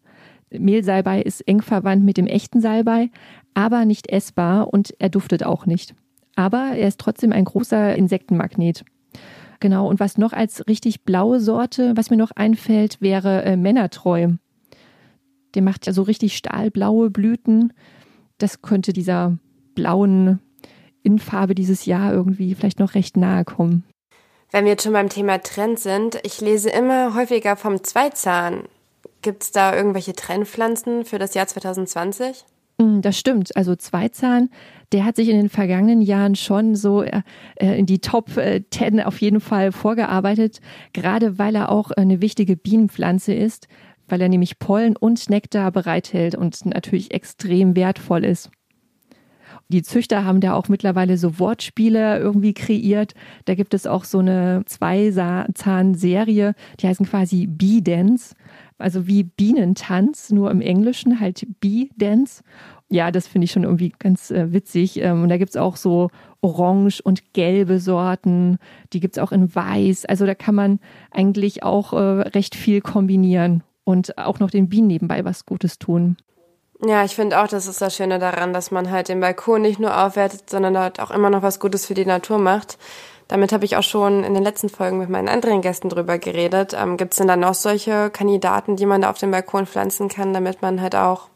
Mehlsalbei 0.50 1.22
ist 1.22 1.46
eng 1.46 1.60
verwandt 1.60 2.04
mit 2.04 2.16
dem 2.16 2.26
echten 2.26 2.60
Salbei, 2.60 3.10
aber 3.54 3.84
nicht 3.84 4.08
essbar 4.08 4.72
und 4.72 4.94
er 4.98 5.10
duftet 5.10 5.44
auch 5.44 5.66
nicht. 5.66 5.94
Aber 6.34 6.72
er 6.74 6.88
ist 6.88 6.98
trotzdem 6.98 7.32
ein 7.32 7.44
großer 7.44 7.94
Insektenmagnet. 7.94 8.84
Genau, 9.61 9.88
und 9.88 10.00
was 10.00 10.17
noch 10.17 10.33
als 10.33 10.67
richtig 10.69 11.05
blaue 11.05 11.38
Sorte, 11.38 11.93
was 11.95 12.11
mir 12.11 12.17
noch 12.17 12.31
einfällt, 12.33 13.00
wäre 13.00 13.45
äh, 13.45 13.57
Männertreu. 13.57 14.33
Der 15.55 15.62
macht 15.62 15.87
ja 15.87 15.93
so 15.93 16.02
richtig 16.02 16.37
stahlblaue 16.37 17.11
Blüten. 17.11 17.73
Das 18.38 18.62
könnte 18.62 18.93
dieser 18.93 19.37
blauen 19.75 20.40
Innenfarbe 21.02 21.55
dieses 21.55 21.85
Jahr 21.85 22.12
irgendwie 22.12 22.55
vielleicht 22.55 22.79
noch 22.79 22.95
recht 22.95 23.17
nahe 23.17 23.45
kommen. 23.45 23.85
Wenn 24.50 24.64
wir 24.64 24.73
jetzt 24.73 24.85
schon 24.85 24.93
beim 24.93 25.09
Thema 25.09 25.38
Trend 25.38 25.79
sind, 25.79 26.19
ich 26.25 26.40
lese 26.40 26.71
immer 26.71 27.14
häufiger 27.14 27.57
vom 27.57 27.85
Zweizahn. 27.85 28.64
Gibt 29.23 29.45
es 29.45 29.52
da 29.52 29.76
irgendwelche 29.76 30.14
Trendpflanzen 30.14 31.05
für 31.05 31.19
das 31.19 31.35
Jahr 31.35 31.47
2020? 31.47 32.45
Mm, 32.79 33.00
das 33.00 33.19
stimmt. 33.19 33.55
Also 33.57 33.76
Zweizahn, 33.76 34.50
der 34.92 35.04
hat 35.04 35.16
sich 35.16 35.28
in 35.28 35.37
den 35.37 35.49
vergangenen 35.49 36.00
Jahren 36.00 36.35
schon 36.35 36.75
so 36.75 37.02
äh, 37.02 37.23
äh 37.56 37.78
in 37.78 37.87
die 37.87 38.00
Top 38.00 38.37
äh, 38.37 38.62
10 38.70 39.00
auf 39.00 39.20
jeden 39.20 39.40
Fall 39.40 39.73
vorgearbeitet, 39.73 40.61
gerade 40.92 41.38
weil 41.38 41.54
er 41.54 41.70
auch 41.70 41.90
eine 41.90 42.20
wichtige 42.20 42.56
Bienenpflanze 42.56 43.32
ist, 43.32 43.68
weil 44.09 44.20
er 44.20 44.28
nämlich 44.28 44.59
Pollen 44.59 44.97
und 44.97 45.30
Nektar 45.30 45.70
bereithält 45.70 46.35
und 46.35 46.66
natürlich 46.66 47.12
extrem 47.12 47.76
wertvoll 47.76 48.25
ist. 48.25 48.50
Die 49.68 49.82
Züchter 49.82 50.25
haben 50.25 50.40
da 50.40 50.54
auch 50.54 50.68
mittlerweile 50.68 51.16
so 51.16 51.38
Wortspiele 51.38 52.18
irgendwie 52.18 52.55
kreiert. 52.55 53.14
Da 53.44 53.55
gibt 53.55 53.72
es 53.72 53.87
auch 53.87 54.03
so 54.03 54.18
eine 54.18 54.62
Zweizahn-Serie, 54.66 56.55
die 56.81 56.88
heißen 56.88 57.07
quasi 57.07 57.46
Bee 57.46 57.81
Dance 57.81 58.35
also 58.81 59.07
wie 59.07 59.24
Bienentanz, 59.24 60.31
nur 60.31 60.50
im 60.50 60.61
Englischen 60.61 61.20
halt 61.20 61.46
Bee 61.61 61.90
Dance. 61.96 62.42
Ja, 62.92 63.12
das 63.12 63.29
finde 63.29 63.44
ich 63.44 63.53
schon 63.53 63.62
irgendwie 63.62 63.92
ganz 63.98 64.33
äh, 64.33 64.53
witzig. 64.53 64.98
Ähm, 64.98 65.22
und 65.22 65.29
da 65.29 65.38
gibt 65.38 65.50
es 65.50 65.57
auch 65.57 65.76
so 65.76 66.11
orange 66.40 67.00
und 67.00 67.33
gelbe 67.33 67.79
Sorten. 67.79 68.59
Die 68.92 68.98
gibt 68.98 69.16
es 69.16 69.22
auch 69.22 69.31
in 69.31 69.55
weiß. 69.55 70.07
Also 70.07 70.26
da 70.26 70.35
kann 70.35 70.57
man 70.57 70.81
eigentlich 71.12 71.62
auch 71.62 71.92
äh, 71.92 71.96
recht 71.96 72.57
viel 72.57 72.81
kombinieren 72.81 73.62
und 73.85 74.18
auch 74.18 74.40
noch 74.40 74.50
den 74.50 74.68
Bienen 74.68 74.88
nebenbei 74.88 75.24
was 75.24 75.46
Gutes 75.46 75.79
tun. 75.79 76.16
Ja, 76.85 77.05
ich 77.05 77.14
finde 77.14 77.40
auch, 77.40 77.46
das 77.46 77.66
ist 77.66 77.81
das 77.81 77.94
Schöne 77.94 78.18
daran, 78.18 78.53
dass 78.53 78.70
man 78.70 78.90
halt 78.90 79.09
den 79.09 79.20
Balkon 79.20 79.62
nicht 79.62 79.79
nur 79.79 80.03
aufwertet, 80.03 80.48
sondern 80.48 80.79
halt 80.79 80.98
auch 80.98 81.11
immer 81.11 81.31
noch 81.31 81.42
was 81.42 81.61
Gutes 81.61 81.87
für 81.87 81.94
die 81.94 82.07
Natur 82.07 82.38
macht. 82.38 82.79
Damit 83.29 83.53
habe 83.53 83.64
ich 83.64 83.76
auch 83.76 83.83
schon 83.85 84.24
in 84.24 84.35
den 84.35 84.42
letzten 84.42 84.68
Folgen 84.68 84.98
mit 84.98 85.11
meinen 85.11 85.29
anderen 85.29 85.61
Gästen 85.61 85.90
drüber 85.90 86.18
geredet. 86.18 86.74
Ähm, 86.76 86.96
Gibt 86.96 87.12
es 87.12 87.18
denn 87.18 87.29
da 87.29 87.37
noch 87.37 87.55
solche 87.55 88.11
Kandidaten, 88.11 88.74
die 88.74 88.87
man 88.87 89.03
da 89.03 89.11
auf 89.11 89.18
dem 89.18 89.31
Balkon 89.31 89.66
pflanzen 89.66 90.09
kann, 90.09 90.33
damit 90.33 90.62
man 90.62 90.81
halt 90.81 90.96
auch 90.96 91.29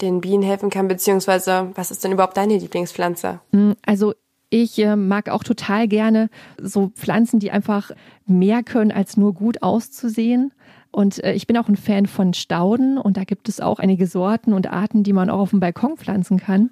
den 0.00 0.20
Bienen 0.20 0.42
helfen 0.42 0.70
kann? 0.70 0.88
Beziehungsweise, 0.88 1.70
was 1.74 1.90
ist 1.90 2.04
denn 2.04 2.12
überhaupt 2.12 2.36
deine 2.36 2.56
Lieblingspflanze? 2.56 3.40
Mm, 3.52 3.72
also 3.84 4.14
ich 4.48 4.78
äh, 4.78 4.96
mag 4.96 5.28
auch 5.28 5.42
total 5.42 5.88
gerne 5.88 6.30
so 6.60 6.88
Pflanzen, 6.94 7.40
die 7.40 7.50
einfach 7.50 7.90
mehr 8.26 8.62
können, 8.62 8.92
als 8.92 9.16
nur 9.16 9.34
gut 9.34 9.62
auszusehen. 9.62 10.52
Und 10.90 11.22
äh, 11.24 11.32
ich 11.32 11.46
bin 11.46 11.56
auch 11.56 11.68
ein 11.68 11.76
Fan 11.76 12.06
von 12.06 12.32
Stauden 12.32 12.96
und 12.98 13.16
da 13.16 13.24
gibt 13.24 13.48
es 13.48 13.60
auch 13.60 13.78
einige 13.78 14.06
Sorten 14.06 14.52
und 14.52 14.72
Arten, 14.72 15.02
die 15.02 15.12
man 15.12 15.30
auch 15.30 15.40
auf 15.40 15.50
dem 15.50 15.60
Balkon 15.60 15.96
pflanzen 15.96 16.38
kann. 16.38 16.70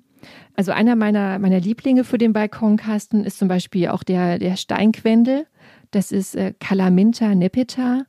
Also 0.54 0.72
einer 0.72 0.96
meiner, 0.96 1.38
meiner 1.38 1.60
Lieblinge 1.60 2.04
für 2.04 2.18
den 2.18 2.32
Balkonkasten 2.32 3.24
ist 3.24 3.38
zum 3.38 3.48
Beispiel 3.48 3.88
auch 3.88 4.02
der, 4.02 4.38
der 4.38 4.56
Steinquendel. 4.56 5.46
Das 5.90 6.12
ist 6.12 6.34
äh, 6.36 6.54
Calaminta 6.58 7.34
nepeta 7.34 8.04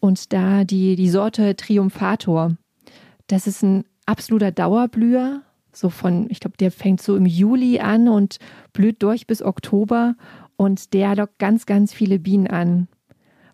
und 0.00 0.32
da 0.32 0.64
die, 0.64 0.96
die 0.96 1.10
Sorte 1.10 1.56
Triumphator. 1.56 2.56
Das 3.28 3.46
ist 3.46 3.62
ein 3.62 3.84
absoluter 4.10 4.50
Dauerblüher. 4.50 5.42
So 5.72 5.88
von, 5.88 6.26
ich 6.30 6.40
glaube, 6.40 6.56
der 6.56 6.72
fängt 6.72 7.00
so 7.00 7.14
im 7.16 7.26
Juli 7.26 7.78
an 7.78 8.08
und 8.08 8.38
blüht 8.72 9.02
durch 9.02 9.26
bis 9.28 9.40
Oktober 9.40 10.16
und 10.56 10.92
der 10.94 11.14
lockt 11.14 11.38
ganz, 11.38 11.64
ganz 11.64 11.92
viele 11.92 12.18
Bienen 12.18 12.48
an. 12.48 12.88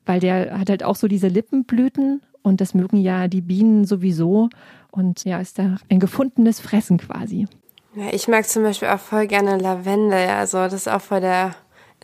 Weil 0.06 0.20
der 0.20 0.58
hat 0.58 0.70
halt 0.70 0.82
auch 0.82 0.96
so 0.96 1.08
diese 1.08 1.28
Lippenblüten 1.28 2.22
und 2.42 2.60
das 2.60 2.74
mögen 2.74 2.96
ja 2.96 3.28
die 3.28 3.42
Bienen 3.42 3.84
sowieso 3.84 4.48
und 4.90 5.24
ja, 5.24 5.40
ist 5.40 5.58
da 5.58 5.76
ein 5.90 6.00
gefundenes 6.00 6.58
Fressen 6.58 6.96
quasi. 6.96 7.46
Ja, 7.94 8.12
ich 8.12 8.28
mag 8.28 8.48
zum 8.48 8.62
Beispiel 8.62 8.88
auch 8.88 9.00
voll 9.00 9.26
gerne 9.26 9.58
Lavendel. 9.58 10.28
Also 10.28 10.58
das 10.58 10.74
ist 10.74 10.88
auch 10.88 11.00
voll 11.00 11.20
der 11.20 11.54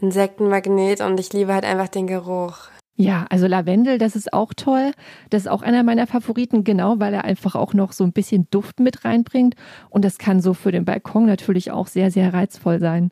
Insektenmagnet 0.01 1.01
und 1.01 1.19
ich 1.21 1.33
liebe 1.33 1.55
halt 1.55 1.65
einfach 1.65 1.88
den 1.88 2.07
Geruch. 2.07 2.71
Ja, 2.94 3.26
also 3.31 3.46
Lavendel, 3.46 3.98
das 3.98 4.16
ist 4.16 4.33
auch 4.33 4.52
toll. 4.55 4.92
Das 5.31 5.42
ist 5.42 5.48
auch 5.48 5.62
einer 5.62 5.83
meiner 5.83 6.07
Favoriten, 6.07 6.62
genau, 6.62 7.00
weil 7.00 7.14
er 7.14 7.24
einfach 7.24 7.55
auch 7.55 7.72
noch 7.74 7.92
so 7.92 8.05
ein 8.05 8.12
bisschen 8.12 8.48
Duft 8.50 8.81
mit 8.81 9.05
reinbringt. 9.05 9.55
Und 9.88 10.05
das 10.05 10.18
kann 10.18 10.40
so 10.40 10.55
für 10.55 10.72
den 10.72 10.85
Balkon 10.85 11.26
natürlich 11.26 11.70
auch 11.70 11.87
sehr, 11.87 12.11
sehr 12.11 12.35
reizvoll 12.35 12.81
sein. 12.81 13.11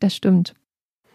Das 0.00 0.14
stimmt. 0.14 0.54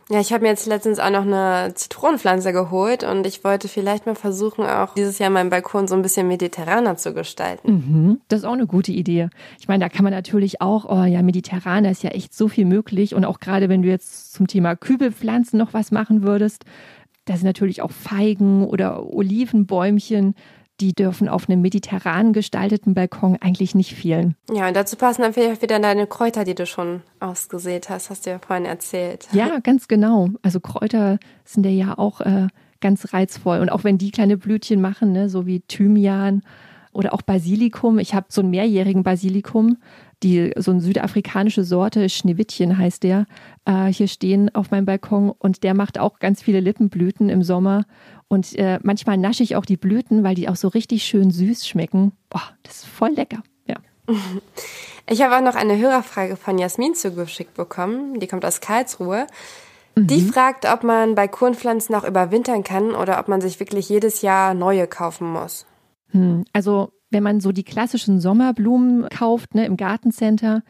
Ja, 0.09 0.19
ich 0.19 0.31
habe 0.31 0.43
mir 0.43 0.49
jetzt 0.49 0.67
letztens 0.67 0.99
auch 0.99 1.09
noch 1.09 1.23
eine 1.23 1.73
Zitronenpflanze 1.73 2.53
geholt 2.53 3.03
und 3.03 3.25
ich 3.25 3.43
wollte 3.43 3.67
vielleicht 3.67 4.05
mal 4.05 4.13
versuchen, 4.13 4.63
auch 4.63 4.93
dieses 4.93 5.17
Jahr 5.17 5.31
meinen 5.31 5.49
Balkon 5.49 5.87
so 5.87 5.95
ein 5.95 6.03
bisschen 6.03 6.27
mediterraner 6.27 6.95
zu 6.95 7.11
gestalten. 7.15 7.71
Mhm, 7.71 8.21
das 8.27 8.41
ist 8.41 8.45
auch 8.45 8.53
eine 8.53 8.67
gute 8.67 8.91
Idee. 8.91 9.29
Ich 9.59 9.67
meine, 9.67 9.83
da 9.83 9.89
kann 9.89 10.03
man 10.03 10.13
natürlich 10.13 10.61
auch, 10.61 10.85
oh 10.85 11.05
ja, 11.05 11.23
mediterraner 11.23 11.89
ist 11.89 12.03
ja 12.03 12.11
echt 12.11 12.35
so 12.35 12.47
viel 12.47 12.65
möglich 12.65 13.15
und 13.15 13.25
auch 13.25 13.39
gerade 13.39 13.67
wenn 13.67 13.81
du 13.81 13.89
jetzt 13.89 14.31
zum 14.31 14.45
Thema 14.45 14.75
Kübelpflanzen 14.75 15.57
noch 15.57 15.73
was 15.73 15.91
machen 15.91 16.21
würdest, 16.21 16.65
da 17.25 17.35
sind 17.35 17.45
natürlich 17.45 17.81
auch 17.81 17.91
Feigen 17.91 18.65
oder 18.65 19.11
Olivenbäumchen 19.13 20.35
die 20.81 20.93
dürfen 20.93 21.29
auf 21.29 21.49
einem 21.49 21.61
mediterran 21.61 22.33
gestalteten 22.33 22.93
Balkon 22.93 23.37
eigentlich 23.39 23.75
nicht 23.75 23.95
fehlen. 23.95 24.35
Ja, 24.51 24.67
und 24.67 24.75
dazu 24.75 24.97
passen 24.97 25.21
dann 25.21 25.33
vielleicht 25.33 25.61
wieder 25.61 25.79
deine 25.79 26.05
Kräuter, 26.05 26.43
die 26.43 26.55
du 26.55 26.65
schon 26.65 27.01
ausgesät 27.19 27.89
hast, 27.89 28.09
hast 28.09 28.25
du 28.25 28.31
ja 28.31 28.39
vorhin 28.39 28.65
erzählt. 28.65 29.27
Ja, 29.31 29.59
ganz 29.59 29.87
genau. 29.87 30.29
Also 30.41 30.59
Kräuter 30.59 31.17
sind 31.45 31.65
ja 31.65 31.97
auch 31.97 32.21
äh, 32.21 32.47
ganz 32.81 33.13
reizvoll. 33.13 33.59
Und 33.59 33.69
auch 33.69 33.83
wenn 33.83 33.97
die 33.97 34.11
kleine 34.11 34.37
Blütchen 34.37 34.81
machen, 34.81 35.13
ne, 35.13 35.29
so 35.29 35.45
wie 35.45 35.61
Thymian 35.61 36.41
oder 36.91 37.13
auch 37.13 37.21
Basilikum. 37.21 37.99
Ich 37.99 38.13
habe 38.13 38.27
so 38.29 38.41
einen 38.41 38.51
mehrjährigen 38.51 39.03
Basilikum, 39.03 39.77
die 40.23 40.51
so 40.57 40.71
eine 40.71 40.81
südafrikanische 40.81 41.63
Sorte, 41.63 42.09
Schneewittchen 42.09 42.77
heißt 42.77 43.03
der, 43.03 43.25
äh, 43.65 43.87
hier 43.87 44.07
stehen 44.07 44.53
auf 44.53 44.71
meinem 44.71 44.85
Balkon 44.85 45.31
und 45.31 45.63
der 45.63 45.73
macht 45.73 45.99
auch 45.99 46.19
ganz 46.19 46.41
viele 46.41 46.59
Lippenblüten 46.59 47.29
im 47.29 47.43
Sommer. 47.43 47.85
Und 48.27 48.55
äh, 48.57 48.79
manchmal 48.83 49.17
nasche 49.17 49.43
ich 49.43 49.55
auch 49.55 49.65
die 49.65 49.77
Blüten, 49.77 50.23
weil 50.23 50.35
die 50.35 50.49
auch 50.49 50.55
so 50.55 50.67
richtig 50.67 51.03
schön 51.03 51.31
süß 51.31 51.67
schmecken. 51.67 52.11
Boah, 52.29 52.43
das 52.63 52.77
ist 52.77 52.85
voll 52.85 53.11
lecker. 53.11 53.43
Ja. 53.67 53.75
Ich 55.07 55.21
habe 55.21 55.37
auch 55.37 55.41
noch 55.41 55.53
eine 55.53 55.77
Hörerfrage 55.77 56.35
von 56.35 56.57
Jasmin 56.57 56.95
zugeschickt 56.95 57.53
bekommen. 57.53 58.19
Die 58.19 58.25
kommt 58.25 58.43
aus 58.43 58.59
Karlsruhe. 58.59 59.27
Mhm. 59.95 60.07
Die 60.07 60.21
fragt, 60.21 60.65
ob 60.65 60.83
man 60.83 61.13
Balkonpflanzen 61.13 61.93
auch 61.93 62.03
überwintern 62.03 62.63
kann 62.63 62.95
oder 62.95 63.19
ob 63.19 63.27
man 63.27 63.39
sich 63.39 63.59
wirklich 63.59 63.87
jedes 63.87 64.23
Jahr 64.23 64.55
neue 64.55 64.87
kaufen 64.87 65.31
muss. 65.31 65.67
Hm, 66.09 66.43
also 66.53 66.91
wenn 67.09 67.23
man 67.23 67.39
so 67.39 67.51
die 67.51 67.63
klassischen 67.63 68.19
Sommerblumen 68.19 69.07
kauft, 69.09 69.55
ne, 69.55 69.65
im 69.65 69.77
Gartencenter, 69.77 70.63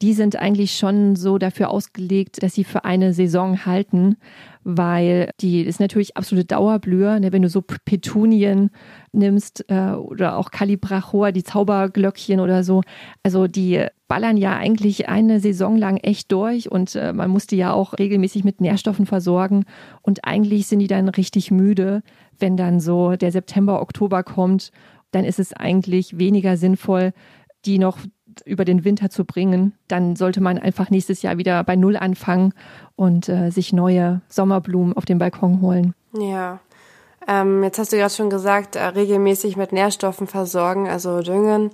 die 0.00 0.12
sind 0.12 0.36
eigentlich 0.36 0.76
schon 0.76 1.16
so 1.16 1.38
dafür 1.38 1.70
ausgelegt, 1.70 2.42
dass 2.42 2.54
sie 2.54 2.62
für 2.62 2.84
eine 2.84 3.12
Saison 3.12 3.66
halten, 3.66 4.16
weil 4.62 5.30
die 5.40 5.62
ist 5.62 5.80
natürlich 5.80 6.16
absolute 6.16 6.46
Dauerblüher. 6.46 7.18
Ne? 7.18 7.32
Wenn 7.32 7.42
du 7.42 7.48
so 7.48 7.62
Petunien 7.62 8.70
nimmst 9.10 9.64
äh, 9.68 9.92
oder 9.92 10.36
auch 10.36 10.52
Calibrachoa, 10.52 11.32
die 11.32 11.42
Zauberglöckchen 11.42 12.38
oder 12.38 12.62
so, 12.62 12.82
also 13.24 13.48
die 13.48 13.86
ballern 14.06 14.36
ja 14.36 14.56
eigentlich 14.56 15.08
eine 15.08 15.40
Saison 15.40 15.76
lang 15.76 15.96
echt 15.96 16.30
durch 16.30 16.70
und 16.70 16.94
äh, 16.94 17.12
man 17.12 17.30
muss 17.30 17.48
die 17.48 17.56
ja 17.56 17.72
auch 17.72 17.98
regelmäßig 17.98 18.44
mit 18.44 18.60
Nährstoffen 18.60 19.04
versorgen 19.04 19.64
und 20.02 20.24
eigentlich 20.24 20.68
sind 20.68 20.78
die 20.78 20.86
dann 20.86 21.08
richtig 21.08 21.50
müde, 21.50 22.02
wenn 22.38 22.56
dann 22.56 22.78
so 22.78 23.16
der 23.16 23.32
September, 23.32 23.82
Oktober 23.82 24.22
kommt, 24.22 24.70
dann 25.10 25.24
ist 25.24 25.38
es 25.38 25.52
eigentlich 25.52 26.18
weniger 26.18 26.56
sinnvoll, 26.56 27.12
die 27.64 27.78
noch 27.78 27.98
über 28.44 28.64
den 28.64 28.84
Winter 28.84 29.10
zu 29.10 29.24
bringen, 29.24 29.74
dann 29.88 30.16
sollte 30.16 30.40
man 30.40 30.58
einfach 30.58 30.90
nächstes 30.90 31.22
Jahr 31.22 31.38
wieder 31.38 31.62
bei 31.64 31.76
Null 31.76 31.96
anfangen 31.96 32.52
und 32.96 33.28
äh, 33.28 33.50
sich 33.50 33.72
neue 33.72 34.20
Sommerblumen 34.28 34.92
auf 34.92 35.04
den 35.04 35.18
Balkon 35.18 35.60
holen. 35.60 35.94
Ja. 36.16 36.60
Ähm, 37.26 37.62
jetzt 37.62 37.78
hast 37.78 37.92
du 37.92 37.96
gerade 37.96 38.14
schon 38.14 38.30
gesagt, 38.30 38.76
äh, 38.76 38.84
regelmäßig 38.84 39.56
mit 39.56 39.72
Nährstoffen 39.72 40.26
versorgen, 40.26 40.88
also 40.88 41.20
düngen. 41.20 41.70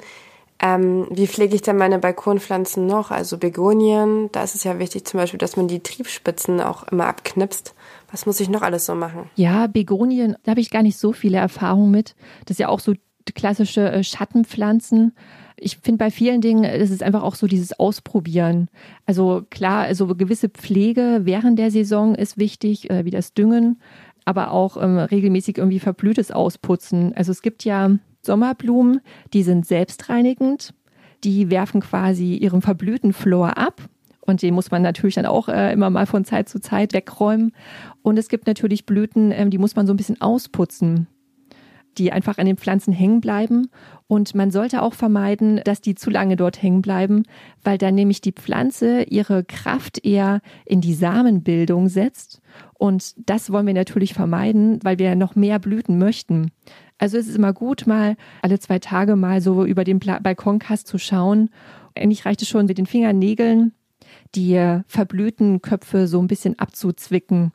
Ähm, 0.60 1.06
wie 1.10 1.26
pflege 1.26 1.54
ich 1.54 1.62
denn 1.62 1.76
meine 1.76 1.98
Balkonpflanzen 1.98 2.86
noch? 2.86 3.10
Also 3.10 3.38
Begonien, 3.38 4.30
da 4.32 4.42
ist 4.42 4.54
es 4.54 4.64
ja 4.64 4.78
wichtig 4.78 5.04
zum 5.04 5.18
Beispiel, 5.18 5.38
dass 5.38 5.56
man 5.56 5.68
die 5.68 5.80
Triebspitzen 5.80 6.60
auch 6.60 6.84
immer 6.84 7.06
abknipst. 7.06 7.74
Was 8.10 8.26
muss 8.26 8.40
ich 8.40 8.48
noch 8.48 8.62
alles 8.62 8.86
so 8.86 8.94
machen? 8.94 9.28
Ja, 9.34 9.66
Begonien, 9.66 10.36
da 10.44 10.52
habe 10.52 10.60
ich 10.60 10.70
gar 10.70 10.82
nicht 10.82 10.96
so 10.96 11.12
viele 11.12 11.38
Erfahrungen 11.38 11.90
mit. 11.90 12.14
Das 12.46 12.54
ist 12.54 12.60
ja 12.60 12.68
auch 12.68 12.80
so 12.80 12.94
klassische 13.32 13.90
äh, 13.90 14.04
Schattenpflanzen 14.04 15.12
ich 15.56 15.78
finde 15.78 15.98
bei 15.98 16.10
vielen 16.10 16.40
Dingen, 16.40 16.64
es 16.64 16.90
ist 16.90 17.02
einfach 17.02 17.22
auch 17.22 17.34
so 17.34 17.46
dieses 17.46 17.78
Ausprobieren. 17.78 18.68
Also 19.06 19.46
klar, 19.50 19.84
also 19.84 20.06
gewisse 20.08 20.48
Pflege 20.48 21.20
während 21.22 21.58
der 21.58 21.70
Saison 21.70 22.14
ist 22.14 22.38
wichtig, 22.38 22.90
äh, 22.90 23.04
wie 23.04 23.10
das 23.10 23.34
Düngen, 23.34 23.80
aber 24.24 24.50
auch 24.50 24.76
ähm, 24.76 24.98
regelmäßig 24.98 25.58
irgendwie 25.58 25.80
verblühtes 25.80 26.30
Ausputzen. 26.30 27.12
Also 27.14 27.30
es 27.30 27.42
gibt 27.42 27.64
ja 27.64 27.90
Sommerblumen, 28.22 29.00
die 29.32 29.42
sind 29.42 29.66
selbstreinigend, 29.66 30.74
die 31.22 31.50
werfen 31.50 31.80
quasi 31.80 32.36
ihren 32.36 32.62
verblühten 32.62 33.12
Flor 33.12 33.56
ab. 33.56 33.80
Und 34.20 34.40
den 34.40 34.54
muss 34.54 34.70
man 34.70 34.80
natürlich 34.80 35.16
dann 35.16 35.26
auch 35.26 35.48
äh, 35.48 35.72
immer 35.72 35.90
mal 35.90 36.06
von 36.06 36.24
Zeit 36.24 36.48
zu 36.48 36.58
Zeit 36.58 36.94
wegräumen. 36.94 37.52
Und 38.02 38.18
es 38.18 38.28
gibt 38.28 38.46
natürlich 38.46 38.86
Blüten, 38.86 39.30
ähm, 39.32 39.50
die 39.50 39.58
muss 39.58 39.76
man 39.76 39.86
so 39.86 39.92
ein 39.92 39.98
bisschen 39.98 40.20
ausputzen 40.22 41.06
die 41.98 42.12
einfach 42.12 42.38
an 42.38 42.46
den 42.46 42.56
Pflanzen 42.56 42.92
hängen 42.92 43.20
bleiben. 43.20 43.68
Und 44.06 44.34
man 44.34 44.50
sollte 44.50 44.82
auch 44.82 44.94
vermeiden, 44.94 45.60
dass 45.64 45.80
die 45.80 45.94
zu 45.94 46.10
lange 46.10 46.36
dort 46.36 46.62
hängen 46.62 46.82
bleiben, 46.82 47.24
weil 47.62 47.78
dann 47.78 47.94
nämlich 47.94 48.20
die 48.20 48.32
Pflanze 48.32 49.02
ihre 49.04 49.44
Kraft 49.44 50.04
eher 50.04 50.40
in 50.66 50.80
die 50.80 50.94
Samenbildung 50.94 51.88
setzt. 51.88 52.40
Und 52.74 53.14
das 53.28 53.50
wollen 53.50 53.66
wir 53.66 53.74
natürlich 53.74 54.14
vermeiden, 54.14 54.78
weil 54.82 54.98
wir 54.98 55.14
noch 55.16 55.34
mehr 55.36 55.58
Blüten 55.58 55.98
möchten. 55.98 56.50
Also 56.98 57.18
es 57.18 57.26
ist 57.26 57.36
immer 57.36 57.52
gut, 57.52 57.86
mal 57.86 58.16
alle 58.42 58.58
zwei 58.58 58.78
Tage 58.78 59.16
mal 59.16 59.40
so 59.40 59.64
über 59.64 59.84
den 59.84 59.98
Balkonkast 59.98 60.86
zu 60.86 60.98
schauen. 60.98 61.50
Eigentlich 61.94 62.24
reicht 62.26 62.42
es 62.42 62.48
schon 62.48 62.66
mit 62.66 62.78
den 62.78 62.86
Fingernägeln, 62.86 63.72
die 64.34 64.80
verblühten 64.86 65.62
Köpfe 65.62 66.06
so 66.06 66.20
ein 66.20 66.26
bisschen 66.26 66.58
abzuzwicken 66.58 67.52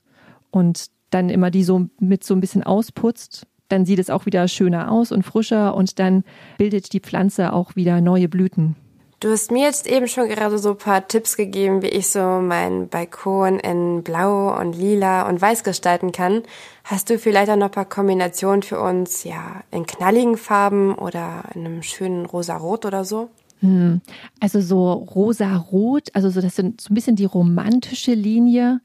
und 0.51 0.87
dann 1.09 1.29
immer 1.29 1.51
die 1.51 1.63
so 1.63 1.87
mit 1.99 2.23
so 2.23 2.33
ein 2.33 2.41
bisschen 2.41 2.63
ausputzt 2.63 3.47
dann 3.69 3.85
sieht 3.85 3.99
es 3.99 4.09
auch 4.09 4.25
wieder 4.25 4.47
schöner 4.47 4.91
aus 4.91 5.11
und 5.11 5.23
frischer 5.23 5.75
und 5.75 5.99
dann 5.99 6.23
bildet 6.57 6.91
die 6.93 6.99
Pflanze 6.99 7.53
auch 7.53 7.75
wieder 7.75 8.01
neue 8.01 8.27
Blüten. 8.27 8.75
Du 9.21 9.29
hast 9.29 9.51
mir 9.51 9.63
jetzt 9.63 9.85
eben 9.85 10.07
schon 10.07 10.29
gerade 10.29 10.57
so 10.57 10.71
ein 10.71 10.77
paar 10.77 11.05
Tipps 11.05 11.35
gegeben, 11.35 11.81
wie 11.81 11.87
ich 11.87 12.07
so 12.07 12.21
meinen 12.21 12.87
Balkon 12.87 13.59
in 13.59 14.01
Blau 14.01 14.57
und 14.57 14.77
Lila 14.77 15.27
und 15.27 15.41
Weiß 15.41 15.65
gestalten 15.65 16.13
kann. 16.13 16.43
Hast 16.85 17.09
du 17.09 17.19
vielleicht 17.19 17.51
auch 17.51 17.57
noch 17.57 17.65
ein 17.65 17.71
paar 17.71 17.83
Kombinationen 17.83 18.63
für 18.63 18.79
uns, 18.79 19.25
ja, 19.25 19.61
in 19.71 19.85
knalligen 19.85 20.37
Farben 20.37 20.95
oder 20.95 21.43
in 21.53 21.65
einem 21.65 21.83
schönen 21.83 22.25
rosa-rot 22.25 22.85
oder 22.85 23.03
so? 23.03 23.29
Hm. 23.59 23.99
Also 24.39 24.61
so 24.61 24.93
rosa-rot, 24.93 26.07
also 26.13 26.29
so 26.29 26.39
das 26.39 26.55
sind 26.55 26.79
so 26.79 26.93
ein 26.93 26.95
bisschen 26.95 27.17
die 27.17 27.25
romantische 27.25 28.13
Linie. 28.13 28.79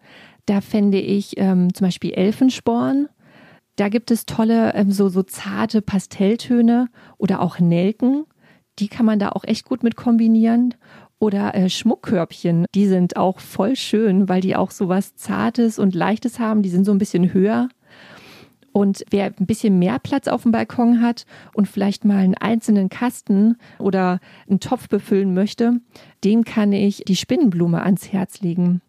Da 0.47 0.61
fände 0.61 0.99
ich 0.99 1.39
ähm, 1.39 1.73
zum 1.73 1.87
Beispiel 1.87 2.13
Elfensporn 2.13 3.09
da 3.77 3.89
gibt 3.89 4.11
es 4.11 4.27
tolle, 4.27 4.75
ähm, 4.75 4.91
so, 4.91 5.09
so 5.09 5.23
zarte 5.23 5.83
Pastelltöne 5.83 6.89
oder 7.19 7.41
auch 7.41 7.59
Nelken. 7.59 8.25
Die 8.79 8.89
kann 8.89 9.07
man 9.07 9.19
da 9.19 9.31
auch 9.31 9.45
echt 9.45 9.65
gut 9.65 9.83
mit 9.83 9.97
kombinieren. 9.97 10.75
Oder 11.19 11.55
äh, 11.55 11.71
Schmuckkörbchen, 11.71 12.67
die 12.75 12.87
sind 12.87 13.17
auch 13.17 13.41
voll 13.41 13.77
schön, 13.77 14.29
weil 14.29 14.41
die 14.41 14.57
auch 14.57 14.71
so 14.71 14.89
was 14.89 15.15
Zartes 15.15 15.79
und 15.79 15.95
Leichtes 15.95 16.39
haben. 16.39 16.63
Die 16.63 16.69
sind 16.69 16.85
so 16.85 16.93
ein 16.93 16.99
bisschen 16.99 17.33
höher. 17.33 17.69
Und 18.73 19.05
wer 19.11 19.27
ein 19.27 19.47
bisschen 19.47 19.79
mehr 19.79 20.01
Platz 20.01 20.27
auf 20.27 20.43
dem 20.43 20.51
Balkon 20.51 21.01
hat 21.01 21.27
und 21.55 21.69
vielleicht 21.69 22.05
mal 22.05 22.17
einen 22.17 22.35
einzelnen 22.35 22.89
Kasten 22.89 23.57
oder 23.79 24.19
einen 24.49 24.59
Topf 24.59 24.89
befüllen 24.89 25.33
möchte, 25.33 25.81
dem 26.25 26.43
kann 26.43 26.73
ich 26.73 27.05
die 27.07 27.15
Spinnenblume 27.15 27.83
ans 27.85 28.13
Herz 28.13 28.41
legen. 28.41 28.83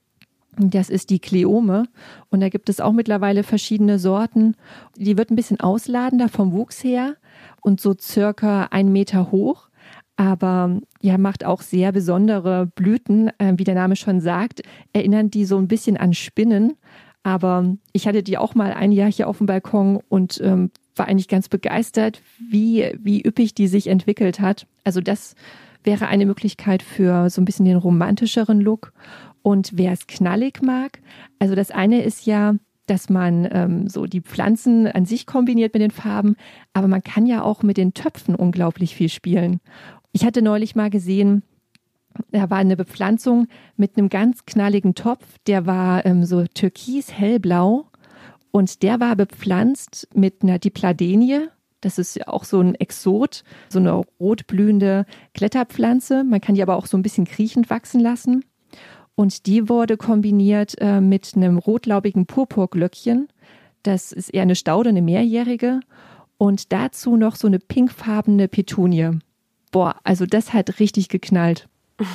Das 0.57 0.89
ist 0.89 1.09
die 1.09 1.19
Kleome 1.19 1.87
und 2.29 2.39
da 2.39 2.49
gibt 2.49 2.69
es 2.69 2.79
auch 2.79 2.93
mittlerweile 2.93 3.43
verschiedene 3.43 3.99
Sorten. 3.99 4.55
Die 4.95 5.17
wird 5.17 5.29
ein 5.29 5.35
bisschen 5.35 5.59
ausladender 5.59 6.29
vom 6.29 6.53
Wuchs 6.53 6.83
her 6.83 7.15
und 7.61 7.81
so 7.81 7.93
circa 7.99 8.67
ein 8.71 8.91
Meter 8.91 9.31
hoch, 9.31 9.69
aber 10.17 10.79
ja, 11.01 11.17
macht 11.17 11.43
auch 11.43 11.61
sehr 11.61 11.91
besondere 11.91 12.67
Blüten, 12.67 13.29
äh, 13.37 13.53
wie 13.57 13.63
der 13.65 13.75
Name 13.75 13.95
schon 13.95 14.21
sagt, 14.21 14.61
erinnern 14.93 15.29
die 15.29 15.45
so 15.45 15.57
ein 15.57 15.67
bisschen 15.67 15.97
an 15.97 16.13
Spinnen. 16.13 16.73
Aber 17.23 17.75
ich 17.91 18.07
hatte 18.07 18.23
die 18.23 18.37
auch 18.37 18.55
mal 18.55 18.71
ein 18.71 18.91
Jahr 18.91 19.11
hier 19.11 19.27
auf 19.27 19.39
dem 19.39 19.47
Balkon 19.47 19.99
und 20.09 20.39
ähm, 20.41 20.71
war 20.95 21.07
eigentlich 21.07 21.27
ganz 21.27 21.49
begeistert, 21.49 22.21
wie, 22.39 22.91
wie 23.01 23.25
üppig 23.25 23.55
die 23.55 23.67
sich 23.67 23.87
entwickelt 23.87 24.39
hat. 24.39 24.67
Also 24.83 25.01
das 25.01 25.35
wäre 25.85 26.07
eine 26.07 26.25
Möglichkeit 26.25 26.83
für 26.83 27.29
so 27.29 27.41
ein 27.41 27.45
bisschen 27.45 27.65
den 27.65 27.77
romantischeren 27.77 28.61
Look. 28.61 28.93
Und 29.41 29.71
wer 29.75 29.91
es 29.91 30.07
knallig 30.07 30.61
mag, 30.61 30.99
also 31.39 31.55
das 31.55 31.71
eine 31.71 32.01
ist 32.01 32.25
ja, 32.25 32.55
dass 32.87 33.09
man 33.09 33.47
ähm, 33.51 33.87
so 33.87 34.05
die 34.05 34.21
Pflanzen 34.21 34.87
an 34.87 35.05
sich 35.05 35.25
kombiniert 35.25 35.73
mit 35.73 35.81
den 35.81 35.91
Farben, 35.91 36.35
aber 36.73 36.87
man 36.87 37.03
kann 37.03 37.25
ja 37.25 37.43
auch 37.43 37.63
mit 37.63 37.77
den 37.77 37.93
Töpfen 37.93 38.35
unglaublich 38.35 38.95
viel 38.95 39.09
spielen. 39.09 39.59
Ich 40.11 40.25
hatte 40.25 40.41
neulich 40.41 40.75
mal 40.75 40.89
gesehen, 40.89 41.43
da 42.31 42.49
war 42.49 42.57
eine 42.57 42.77
Bepflanzung 42.77 43.47
mit 43.75 43.97
einem 43.97 44.09
ganz 44.09 44.45
knalligen 44.45 44.95
Topf, 44.95 45.25
der 45.47 45.65
war 45.65 46.05
ähm, 46.05 46.23
so 46.23 46.45
türkis 46.45 47.11
hellblau 47.11 47.85
und 48.51 48.83
der 48.83 48.99
war 48.99 49.15
bepflanzt 49.15 50.07
mit 50.13 50.41
einer 50.41 50.59
Dipladenie. 50.59 51.49
Das 51.85 51.99
ist 51.99 52.15
ja 52.15 52.29
auch 52.29 52.45
so 52.45 52.59
ein 52.61 52.73
Exot, 52.73 53.43
so 53.69 53.77
eine 53.77 54.01
rotblühende 54.19 55.05
Kletterpflanze. 55.35 56.23
Man 56.23 56.41
kann 56.41 56.55
die 56.55 56.63
aber 56.63 56.77
auch 56.77 56.87
so 56.87 56.97
ein 56.97 57.03
bisschen 57.03 57.25
kriechend 57.25 57.69
wachsen 57.69 57.99
lassen. 57.99 58.43
Und 59.13 59.45
die 59.45 59.69
wurde 59.69 59.95
kombiniert 59.95 60.73
äh, 60.81 60.99
mit 60.99 61.33
einem 61.35 61.59
rotlaubigen 61.59 62.25
Purpurglöckchen. 62.25 63.27
Das 63.83 64.11
ist 64.11 64.29
eher 64.33 64.41
eine 64.41 64.55
Staude, 64.55 64.89
eine 64.89 65.03
mehrjährige. 65.03 65.79
Und 66.39 66.73
dazu 66.73 67.17
noch 67.17 67.35
so 67.35 67.45
eine 67.45 67.59
pinkfarbene 67.59 68.47
Petunie. 68.47 69.19
Boah, 69.71 69.97
also 70.03 70.25
das 70.25 70.53
hat 70.53 70.79
richtig 70.79 71.09
geknallt. 71.09 71.69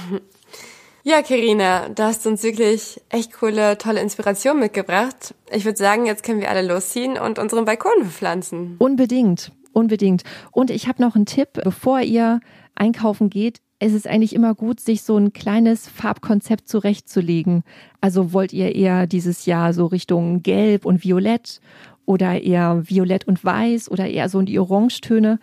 Ja, 1.02 1.22
Karina, 1.22 1.88
da 1.88 2.08
hast 2.08 2.26
du 2.26 2.28
uns 2.28 2.42
wirklich 2.42 3.00
echt 3.08 3.32
coole, 3.32 3.78
tolle 3.78 4.00
Inspiration 4.00 4.60
mitgebracht. 4.60 5.34
Ich 5.50 5.64
würde 5.64 5.78
sagen, 5.78 6.04
jetzt 6.04 6.22
können 6.22 6.42
wir 6.42 6.50
alle 6.50 6.60
losziehen 6.60 7.16
und 7.18 7.38
unseren 7.38 7.64
Balkon 7.64 8.02
bepflanzen. 8.02 8.76
Unbedingt, 8.78 9.50
unbedingt. 9.72 10.22
Und 10.50 10.70
ich 10.70 10.88
habe 10.88 11.02
noch 11.02 11.16
einen 11.16 11.26
Tipp, 11.26 11.60
bevor 11.64 12.00
ihr 12.00 12.40
einkaufen 12.74 13.30
geht, 13.30 13.60
es 13.82 13.94
ist 13.94 14.06
eigentlich 14.06 14.34
immer 14.34 14.54
gut, 14.54 14.78
sich 14.78 15.02
so 15.02 15.16
ein 15.16 15.32
kleines 15.32 15.88
Farbkonzept 15.88 16.68
zurechtzulegen. 16.68 17.62
Also 18.02 18.34
wollt 18.34 18.52
ihr 18.52 18.74
eher 18.74 19.06
dieses 19.06 19.46
Jahr 19.46 19.72
so 19.72 19.86
Richtung 19.86 20.42
Gelb 20.42 20.84
und 20.84 21.02
Violett 21.02 21.60
oder 22.04 22.42
eher 22.42 22.82
Violett 22.84 23.26
und 23.26 23.42
Weiß 23.42 23.90
oder 23.90 24.06
eher 24.06 24.28
so 24.28 24.38
in 24.38 24.46
die 24.46 24.58
Orangetöne? 24.58 25.38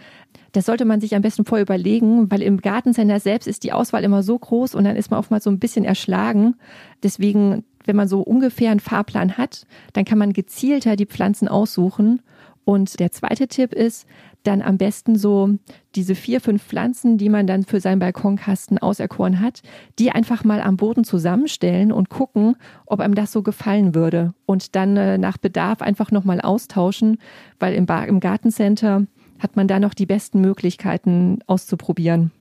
Das 0.52 0.68
sollte 0.68 0.86
man 0.86 1.02
sich 1.02 1.16
am 1.16 1.24
besten 1.24 1.46
vorher 1.46 1.64
überlegen, 1.64 2.30
weil 2.30 2.44
im 2.44 2.58
Gartencenter 2.58 3.20
selbst 3.20 3.48
ist 3.48 3.64
die 3.64 3.74
Auswahl 3.74 4.04
immer 4.04 4.22
so 4.22 4.38
groß 4.38 4.76
und 4.76 4.84
dann 4.84 4.96
ist 4.96 5.10
man 5.10 5.20
oftmals 5.20 5.44
so 5.44 5.50
ein 5.50 5.60
bisschen 5.60 5.84
erschlagen. 5.84 6.56
Deswegen, 7.02 7.64
wenn 7.86 7.96
man 7.96 8.08
so 8.08 8.22
ungefähr 8.22 8.70
einen 8.70 8.80
Fahrplan 8.80 9.38
hat, 9.38 9.66
dann 9.94 10.06
kann 10.06 10.20
man 10.20 10.34
gezielter 10.34 10.96
die 10.96 11.08
Pflanzen 11.08 11.48
aussuchen. 11.48 12.22
Und 12.68 13.00
der 13.00 13.14
zweite 13.14 13.48
Tipp 13.48 13.74
ist, 13.74 14.06
dann 14.44 14.62
am 14.62 14.78
besten 14.78 15.16
so 15.16 15.52
diese 15.96 16.16
vier, 16.16 16.42
fünf 16.42 16.62
Pflanzen, 16.62 17.18
die 17.18 17.30
man 17.30 17.48
dann 17.48 17.64
für 17.64 17.80
seinen 17.80 18.00
Balkonkasten 18.00 18.78
auserkoren 18.78 19.40
hat, 19.40 19.62
die 20.00 20.12
einfach 20.12 20.44
mal 20.44 20.60
am 20.60 20.76
Boden 20.76 21.06
zusammenstellen 21.06 21.94
und 21.94 22.10
gucken, 22.10 22.58
ob 22.86 23.00
einem 23.00 23.16
das 23.16 23.32
so 23.32 23.42
gefallen 23.42 23.96
würde. 23.96 24.34
Und 24.46 24.76
dann 24.76 24.98
äh, 24.98 25.18
nach 25.18 25.38
Bedarf 25.38 25.82
einfach 25.82 26.12
nochmal 26.12 26.42
austauschen, 26.42 27.20
weil 27.58 27.74
im, 27.74 27.86
Bar 27.86 28.06
im 28.08 28.20
Gartencenter 28.20 29.08
hat 29.40 29.56
man 29.56 29.70
da 29.70 29.80
noch 29.80 29.94
die 29.94 30.06
besten 30.06 30.42
Möglichkeiten 30.42 31.40
auszuprobieren. 31.48 32.32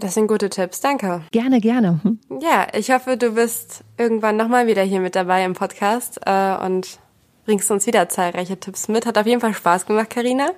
Das 0.00 0.14
sind 0.14 0.26
gute 0.26 0.48
Tipps, 0.48 0.80
danke. 0.80 1.20
Gerne, 1.32 1.60
gerne. 1.60 2.00
Ja, 2.40 2.66
ich 2.74 2.90
hoffe, 2.90 3.18
du 3.18 3.32
bist 3.32 3.84
irgendwann 3.98 4.38
nochmal 4.38 4.68
wieder 4.68 4.82
hier 4.82 5.00
mit 5.00 5.14
dabei 5.14 5.44
im 5.44 5.52
Podcast 5.52 6.18
äh, 6.24 6.56
und 6.64 6.98
bringst 7.46 7.70
uns 7.70 7.86
wieder 7.86 8.08
zahlreiche 8.08 8.58
Tipps 8.58 8.88
mit. 8.88 9.06
Hat 9.06 9.16
auf 9.16 9.26
jeden 9.26 9.40
Fall 9.40 9.54
Spaß 9.54 9.86
gemacht, 9.86 10.10
Karina. 10.10 10.50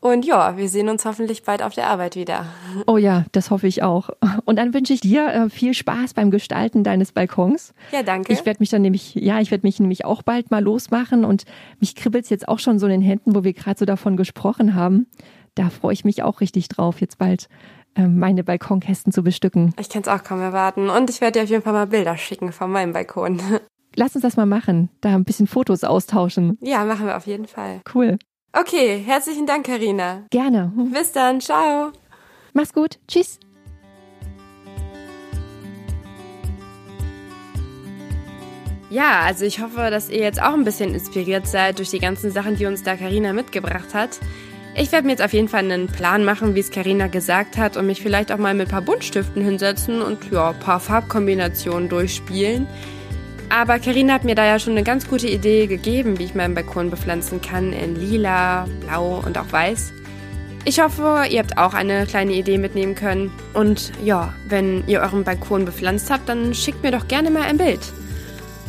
Und 0.00 0.24
ja, 0.24 0.56
wir 0.56 0.68
sehen 0.68 0.88
uns 0.88 1.04
hoffentlich 1.04 1.44
bald 1.44 1.62
auf 1.62 1.74
der 1.74 1.88
Arbeit 1.88 2.16
wieder. 2.16 2.46
Oh 2.88 2.96
ja, 2.96 3.24
das 3.30 3.50
hoffe 3.50 3.68
ich 3.68 3.84
auch. 3.84 4.10
Und 4.44 4.56
dann 4.56 4.74
wünsche 4.74 4.92
ich 4.92 5.00
dir 5.00 5.28
äh, 5.28 5.48
viel 5.48 5.74
Spaß 5.74 6.14
beim 6.14 6.32
Gestalten 6.32 6.82
deines 6.82 7.12
Balkons. 7.12 7.72
Ja, 7.92 8.02
danke. 8.02 8.32
Ich 8.32 8.44
werde 8.44 8.58
mich 8.58 8.70
dann 8.70 8.82
nämlich, 8.82 9.14
ja, 9.14 9.38
ich 9.38 9.52
werde 9.52 9.64
mich 9.64 9.78
nämlich 9.78 10.04
auch 10.04 10.22
bald 10.22 10.50
mal 10.50 10.62
losmachen 10.62 11.24
und 11.24 11.44
mich 11.78 11.94
kribbelt 11.94 12.24
es 12.24 12.30
jetzt 12.30 12.48
auch 12.48 12.58
schon 12.58 12.80
so 12.80 12.86
in 12.86 12.92
den 12.92 13.02
Händen, 13.02 13.36
wo 13.36 13.44
wir 13.44 13.52
gerade 13.52 13.78
so 13.78 13.84
davon 13.84 14.16
gesprochen 14.16 14.74
haben. 14.74 15.06
Da 15.54 15.70
freue 15.70 15.92
ich 15.92 16.04
mich 16.04 16.24
auch 16.24 16.40
richtig 16.40 16.66
drauf, 16.66 17.00
jetzt 17.00 17.18
bald 17.18 17.48
äh, 17.94 18.08
meine 18.08 18.42
Balkonkästen 18.42 19.12
zu 19.12 19.22
bestücken. 19.22 19.72
Ich 19.78 19.88
kann 19.88 20.02
es 20.02 20.08
auch 20.08 20.24
kaum 20.24 20.40
erwarten. 20.40 20.90
Und 20.90 21.10
ich 21.10 21.20
werde 21.20 21.38
dir 21.38 21.44
auf 21.44 21.50
jeden 21.50 21.62
Fall 21.62 21.74
mal 21.74 21.86
Bilder 21.86 22.16
schicken 22.16 22.50
von 22.50 22.72
meinem 22.72 22.92
Balkon. 22.92 23.40
Lass 23.94 24.14
uns 24.14 24.22
das 24.22 24.36
mal 24.36 24.46
machen, 24.46 24.88
da 25.00 25.14
ein 25.14 25.24
bisschen 25.24 25.46
Fotos 25.46 25.84
austauschen. 25.84 26.56
Ja, 26.60 26.84
machen 26.84 27.06
wir 27.06 27.16
auf 27.16 27.26
jeden 27.26 27.46
Fall. 27.46 27.82
Cool. 27.94 28.18
Okay, 28.52 29.02
herzlichen 29.04 29.46
Dank, 29.46 29.66
Karina. 29.66 30.24
Gerne. 30.30 30.72
Bis 30.92 31.12
dann, 31.12 31.40
ciao. 31.40 31.92
Mach's 32.54 32.72
gut. 32.72 32.98
Tschüss. 33.08 33.38
Ja, 38.90 39.20
also 39.20 39.46
ich 39.46 39.60
hoffe, 39.60 39.88
dass 39.90 40.10
ihr 40.10 40.20
jetzt 40.20 40.42
auch 40.42 40.52
ein 40.52 40.64
bisschen 40.64 40.92
inspiriert 40.92 41.46
seid 41.46 41.78
durch 41.78 41.88
die 41.88 41.98
ganzen 41.98 42.30
Sachen, 42.30 42.56
die 42.56 42.66
uns 42.66 42.82
da 42.82 42.94
Karina 42.94 43.32
mitgebracht 43.32 43.94
hat. 43.94 44.20
Ich 44.74 44.92
werde 44.92 45.06
mir 45.06 45.12
jetzt 45.12 45.22
auf 45.22 45.32
jeden 45.32 45.48
Fall 45.48 45.64
einen 45.64 45.86
Plan 45.86 46.24
machen, 46.24 46.54
wie 46.54 46.60
es 46.60 46.70
Karina 46.70 47.06
gesagt 47.06 47.56
hat 47.56 47.78
und 47.78 47.86
mich 47.86 48.02
vielleicht 48.02 48.32
auch 48.32 48.38
mal 48.38 48.52
mit 48.52 48.68
ein 48.68 48.70
paar 48.70 48.82
Buntstiften 48.82 49.42
hinsetzen 49.42 50.02
und 50.02 50.30
ja, 50.30 50.50
ein 50.50 50.58
paar 50.58 50.80
Farbkombinationen 50.80 51.88
durchspielen. 51.88 52.66
Aber 53.54 53.78
Karina 53.78 54.14
hat 54.14 54.24
mir 54.24 54.34
da 54.34 54.46
ja 54.46 54.58
schon 54.58 54.72
eine 54.72 54.82
ganz 54.82 55.06
gute 55.06 55.28
Idee 55.28 55.66
gegeben, 55.66 56.18
wie 56.18 56.24
ich 56.24 56.34
meinen 56.34 56.54
Balkon 56.54 56.88
bepflanzen 56.88 57.42
kann 57.42 57.74
in 57.74 57.96
lila, 57.96 58.66
blau 58.80 59.22
und 59.26 59.36
auch 59.36 59.52
weiß. 59.52 59.92
Ich 60.64 60.80
hoffe, 60.80 61.24
ihr 61.28 61.40
habt 61.40 61.58
auch 61.58 61.74
eine 61.74 62.06
kleine 62.06 62.32
Idee 62.32 62.56
mitnehmen 62.56 62.94
können. 62.94 63.30
Und 63.52 63.92
ja, 64.02 64.32
wenn 64.48 64.82
ihr 64.86 65.02
euren 65.02 65.22
Balkon 65.22 65.66
bepflanzt 65.66 66.10
habt, 66.10 66.30
dann 66.30 66.54
schickt 66.54 66.82
mir 66.82 66.92
doch 66.92 67.08
gerne 67.08 67.30
mal 67.30 67.42
ein 67.42 67.58
Bild. 67.58 67.80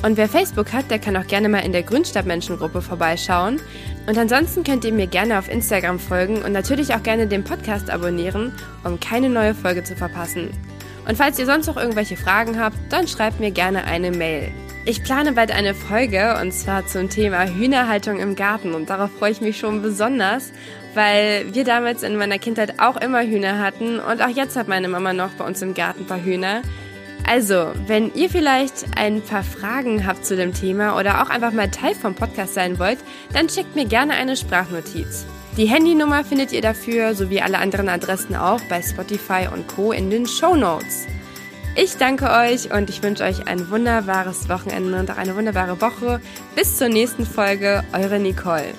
Und 0.01 0.17
wer 0.17 0.27
Facebook 0.27 0.73
hat, 0.73 0.91
der 0.91 0.99
kann 0.99 1.15
auch 1.15 1.27
gerne 1.27 1.47
mal 1.47 1.59
in 1.59 1.71
der 1.71 1.83
Grünstadtmenschengruppe 1.83 2.81
vorbeischauen. 2.81 3.61
Und 4.05 4.17
ansonsten 4.17 4.65
könnt 4.65 4.83
ihr 4.83 4.91
mir 4.91 5.07
gerne 5.07 5.39
auf 5.39 5.49
Instagram 5.49 5.97
folgen 5.97 6.41
und 6.41 6.51
natürlich 6.51 6.93
auch 6.93 7.03
gerne 7.03 7.27
den 7.27 7.45
Podcast 7.45 7.89
abonnieren, 7.89 8.51
um 8.83 8.99
keine 8.99 9.29
neue 9.29 9.55
Folge 9.55 9.85
zu 9.85 9.95
verpassen. 9.95 10.49
Und 11.07 11.15
falls 11.15 11.39
ihr 11.39 11.45
sonst 11.45 11.67
noch 11.67 11.77
irgendwelche 11.77 12.17
Fragen 12.17 12.59
habt, 12.59 12.75
dann 12.89 13.07
schreibt 13.07 13.39
mir 13.39 13.51
gerne 13.51 13.85
eine 13.85 14.11
Mail. 14.11 14.51
Ich 14.85 15.01
plane 15.01 15.31
bald 15.31 15.51
eine 15.51 15.75
Folge 15.75 16.37
und 16.41 16.51
zwar 16.51 16.85
zum 16.85 17.09
Thema 17.09 17.47
Hühnerhaltung 17.47 18.19
im 18.19 18.35
Garten 18.35 18.73
und 18.73 18.89
darauf 18.89 19.11
freue 19.17 19.31
ich 19.31 19.39
mich 19.39 19.57
schon 19.57 19.81
besonders, 19.81 20.51
weil 20.93 21.53
wir 21.53 21.63
damals 21.63 22.03
in 22.03 22.17
meiner 22.17 22.37
Kindheit 22.37 22.81
auch 22.81 22.97
immer 22.97 23.21
Hühner 23.21 23.59
hatten 23.59 24.01
und 24.01 24.21
auch 24.21 24.27
jetzt 24.27 24.57
hat 24.57 24.67
meine 24.67 24.89
Mama 24.89 25.13
noch 25.13 25.31
bei 25.31 25.45
uns 25.45 25.61
im 25.61 25.73
Garten 25.73 26.01
ein 26.01 26.07
paar 26.07 26.21
Hühner. 26.21 26.63
Also, 27.25 27.71
wenn 27.87 28.13
ihr 28.13 28.29
vielleicht 28.29 28.97
ein 28.97 29.21
paar 29.21 29.43
Fragen 29.43 30.05
habt 30.05 30.25
zu 30.25 30.35
dem 30.35 30.53
Thema 30.53 30.99
oder 30.99 31.23
auch 31.23 31.29
einfach 31.29 31.53
mal 31.53 31.71
Teil 31.71 31.95
vom 31.95 32.13
Podcast 32.13 32.53
sein 32.53 32.77
wollt, 32.77 32.99
dann 33.31 33.47
schickt 33.47 33.77
mir 33.77 33.85
gerne 33.85 34.15
eine 34.15 34.35
Sprachnotiz. 34.35 35.25
Die 35.55 35.65
Handynummer 35.65 36.25
findet 36.25 36.51
ihr 36.51 36.61
dafür 36.61 37.15
sowie 37.15 37.39
alle 37.39 37.59
anderen 37.59 37.87
Adressen 37.87 38.35
auch 38.35 38.59
bei 38.67 38.81
Spotify 38.81 39.47
und 39.53 39.65
Co. 39.69 39.93
in 39.93 40.09
den 40.09 40.27
Show 40.27 40.57
Notes. 40.57 41.07
Ich 41.75 41.97
danke 41.97 42.29
euch 42.29 42.71
und 42.71 42.89
ich 42.91 43.01
wünsche 43.01 43.23
euch 43.23 43.47
ein 43.47 43.71
wunderbares 43.71 44.47
Wochenende 44.47 44.99
und 44.99 45.09
auch 45.09 45.17
eine 45.17 45.35
wunderbare 45.35 45.81
Woche. 45.81 46.21
Bis 46.55 46.77
zur 46.77 46.87
nächsten 46.87 47.25
Folge, 47.25 47.83
eure 47.93 48.19
Nicole. 48.19 48.75